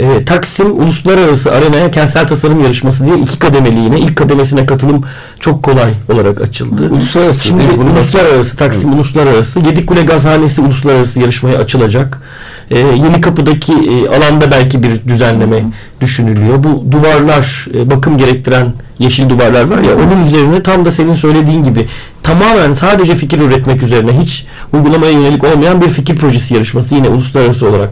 [0.00, 4.00] E, Taksim Uluslararası Arenaya Kentsel Tasarım Yarışması diye iki kademeli yine.
[4.00, 5.04] ilk kademesine katılım
[5.40, 6.88] çok kolay olarak açıldı.
[6.90, 7.78] Uluslararası Şimdi değil mi?
[7.80, 9.60] Bunu uluslararası, Taksim Uluslararası.
[9.60, 12.22] Yedikule Gazhanesi Uluslararası yarışmaya açılacak.
[12.70, 15.64] E, Yeni Kapı'daki e, alanda belki bir düzenleme
[16.00, 16.64] düşünülüyor.
[16.64, 21.64] Bu duvarlar, e, bakım gerektiren yeşil duvarlar var ya onun üzerine tam da senin söylediğin
[21.64, 21.86] gibi
[22.22, 27.68] tamamen sadece fikir üretmek üzerine hiç uygulamaya yönelik olmayan bir fikir projesi yarışması yine uluslararası
[27.68, 27.90] olarak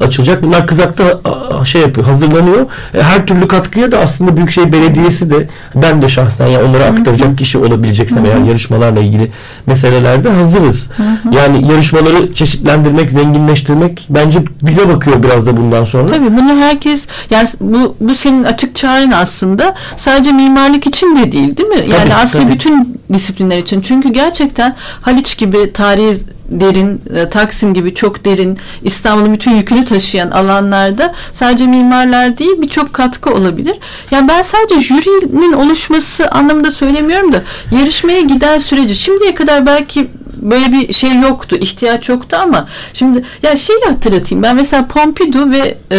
[0.00, 0.42] açılacak.
[0.42, 1.20] Bunlar kızakta
[1.64, 2.66] şey yapıyor, hazırlanıyor.
[2.94, 7.38] E, her türlü katkıya da aslında Büyükşehir Belediyesi de ben de şahsen ya onlara aktaracak
[7.38, 9.30] kişi olabileceksem eğer yarışmalarla ilgili
[9.66, 10.88] meselelerde hazırız.
[11.32, 16.12] Yani yarışmaları çeşitlendirmek, zenginleştirmek bence bize bakıyor biraz da bundan sonra.
[16.12, 21.56] Tabii bunu herkes yani bu bu senin açık çağrın aslında sadece mimarlık için de değil
[21.56, 21.76] değil mi?
[21.76, 22.54] Yani Tabii, aslında tabii.
[22.54, 23.80] bütün disiplinler için.
[23.80, 26.16] Çünkü gerçekten Haliç gibi tarihi
[26.48, 32.92] derin, e, Taksim gibi çok derin, İstanbul'un bütün yükünü taşıyan alanlarda sadece mimarlar değil birçok
[32.92, 33.76] katkı olabilir.
[34.10, 37.42] Yani ben sadece jürinin oluşması anlamında söylemiyorum da
[37.78, 40.10] yarışmaya giden süreci şimdiye kadar belki
[40.42, 44.42] böyle bir şey yoktu, ihtiyaç yoktu ama şimdi ya şeyi hatırlatayım.
[44.42, 45.98] Ben mesela Pompidou ve e,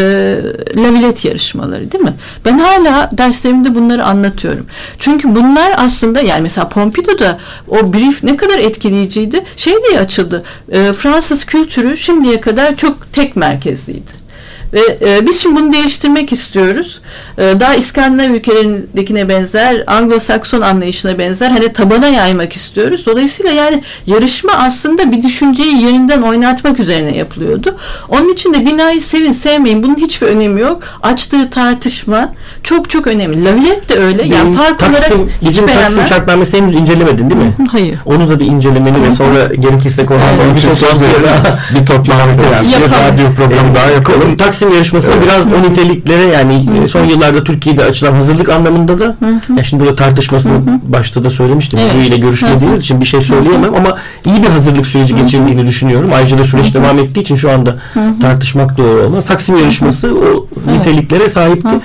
[0.75, 2.13] La Villette yarışmaları değil mi?
[2.45, 4.65] Ben hala derslerimde bunları anlatıyorum.
[4.99, 7.37] Çünkü bunlar aslında yani mesela Pompidou'da
[7.67, 9.43] o brief ne kadar etkileyiciydi.
[9.55, 10.43] Şey diye açıldı.
[10.71, 14.28] E, Fransız kültürü şimdiye kadar çok tek merkezliydi.
[14.73, 17.01] Ve e, biz şimdi bunu değiştirmek istiyoruz.
[17.37, 23.05] E, daha İskandinav ülkelerindekine benzer, Anglo-Sakson anlayışına benzer hani tabana yaymak istiyoruz.
[23.05, 27.77] Dolayısıyla yani yarışma aslında bir düşünceyi yerinden oynatmak üzerine yapılıyordu.
[28.09, 30.83] Onun için de binayı sevin sevmeyin bunun hiçbir önemi yok.
[31.03, 33.45] Açtığı tartışma çok çok önemli.
[33.45, 34.23] Laviyet de öyle.
[34.23, 36.07] Yani Benim park olarak Taksim, hiç bizim Taksim beğenmem.
[36.07, 37.53] şartnamesi henüz incelemedin değil mi?
[37.71, 37.99] Hayır.
[38.05, 41.01] Onu da bir incelemeni ve sonra gerekirse Korhan Onun için söz.
[41.75, 44.37] Bir toplantı yani bir radyo programı daha yapalım.
[44.37, 49.15] Taksim yarışmasını biraz o niteliklere yani e, son yıllarda Türkiye'de açılan hazırlık anlamında da
[49.57, 51.79] ya şimdi burada tartışmasını başta da söylemiştim.
[51.81, 51.91] Evet.
[51.93, 56.09] Jüriyle görüşmediğimiz için bir şey söyleyemem ama iyi bir hazırlık süreci geçirdiğini düşünüyorum.
[56.15, 57.75] Ayrıca da süreç devam ettiği için şu anda
[58.21, 59.27] tartışmak doğru olmaz.
[59.27, 61.75] Taksim yarışması o niteliklere sahipti.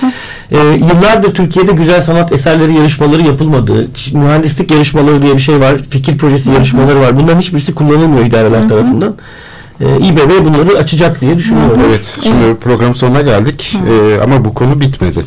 [0.50, 3.88] E, yıllardır Türkiye'de güzel sanat eserleri yarışmaları yapılmadı.
[3.94, 5.76] Ç- Mühendislik yarışmaları diye bir şey var.
[5.90, 7.16] Fikir projesi yarışmaları var.
[7.16, 9.14] Bunların hiçbirisi kullanılmıyor idareler tarafından.
[9.80, 11.82] E, İBB bunları açacak diye düşünüyorum.
[11.88, 15.20] Evet, şimdi program sonuna geldik Ee, ama bu konu bitmedi.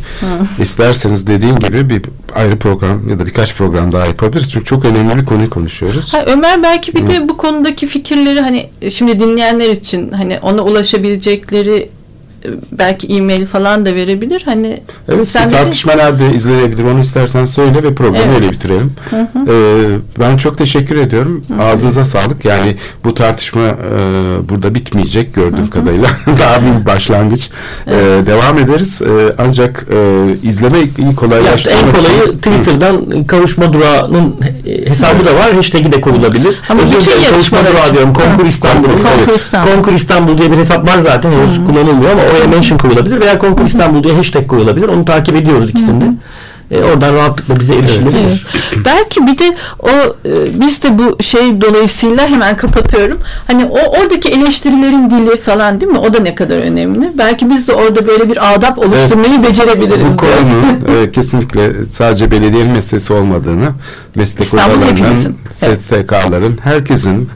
[0.60, 2.02] İsterseniz dediğim gibi bir
[2.36, 4.52] ayrı program ya da birkaç program daha yapabiliriz.
[4.52, 6.14] Çünkü çok önemli bir konuyu konuşuyoruz.
[6.14, 10.62] Ha, Ömer belki bir de bu konudaki fikirleri hani e, şimdi dinleyenler için hani ona
[10.64, 11.90] ulaşabilecekleri e,
[12.72, 14.42] belki e-mail falan da verebilir.
[14.46, 14.84] Hani
[15.14, 18.42] Evet, sen bir dedin- tartışma nerede izlenebilir onu istersen söyle ve programı Evet.
[18.42, 18.94] öyle bitirelim.
[19.14, 19.52] Ee,
[20.20, 21.46] ben çok teşekkür ediyorum.
[21.62, 22.46] Ağzınıza sağlık.
[22.46, 23.70] Yani bu tartışma e,
[24.50, 26.08] burada bitmeyecek gördüğüm kadarıyla.
[26.40, 27.50] Daha bir başlangıç.
[27.88, 27.92] Ee,
[28.28, 29.02] devam ederiz.
[29.02, 35.36] Ee, ancak e, izleme iyi kolaylaştırmak en için- kolayı Twitter'dan kavuşma durağının he- hesabı da
[35.36, 35.54] var.
[35.54, 36.62] Hashtag'i de koyulabilir.
[36.70, 38.14] Ama Özür bütün yarışmalar diyorum.
[38.14, 38.84] Konkur İstanbul.
[38.90, 39.36] Konkur Evet.
[39.36, 39.72] İstanbul.
[39.72, 41.32] Konkur İstanbul diye bir hesap var zaten.
[41.32, 44.88] Henüz kullanılmıyor ama oraya mention koyulabilir veya Konkur İstanbul diye hashtag koyulabilir.
[44.88, 46.06] Onu takip ediyoruz ikisini de.
[46.72, 48.18] E, oradan rahatlıkla bize erişilebilir.
[48.28, 48.86] Evet.
[48.86, 49.90] Belki bir de o
[50.26, 53.20] e, biz de bu şey dolayısıyla hemen kapatıyorum.
[53.48, 55.98] Hani o oradaki eleştirilerin dili falan değil mi?
[55.98, 57.12] O da ne kadar önemli.
[57.18, 60.14] Belki biz de orada böyle bir adap oluşturmayı becerebiliriz.
[60.14, 63.70] Bu konunun e, kesinlikle sadece belediyenin meselesi olmadığını,
[64.16, 65.38] meslek İstanbul odalarının, hepimizin.
[65.64, 65.80] Evet.
[65.82, 67.30] STK'ların, herkesin,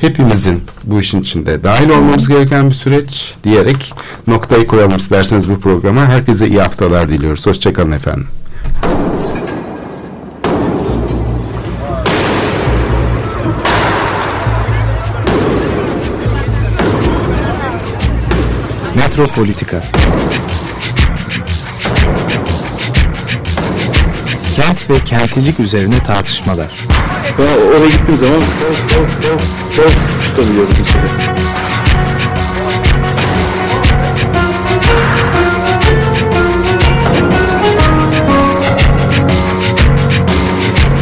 [0.00, 3.94] hepimizin bu işin içinde dahil olmamız gereken bir süreç diyerek
[4.26, 6.06] noktayı koyalım isterseniz bu programa.
[6.06, 7.46] Herkese iyi haftalar diliyoruz.
[7.46, 8.26] Hoşçakalın efendim.
[18.94, 19.82] Metropolitika
[24.54, 26.99] Kent ve kentlilik üzerine tartışmalar.
[27.38, 28.40] Ben oraya gittiğim zaman
[30.22, 31.04] tutabiliyorum mesela.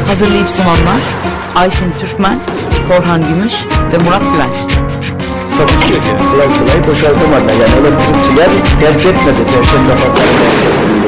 [0.07, 1.01] Hazırlayıp sunanlar
[1.57, 2.41] Aysin Türkmen,
[2.89, 3.55] Korhan Gümüş
[3.93, 4.62] ve Murat Güvenç.
[5.87, 5.95] Ki.
[6.31, 7.53] Kolay kolay boşaltamadılar.
[7.53, 8.49] Yani elektrikçiler
[8.81, 11.07] terk etmedi Perşembe Pazarı merkezini.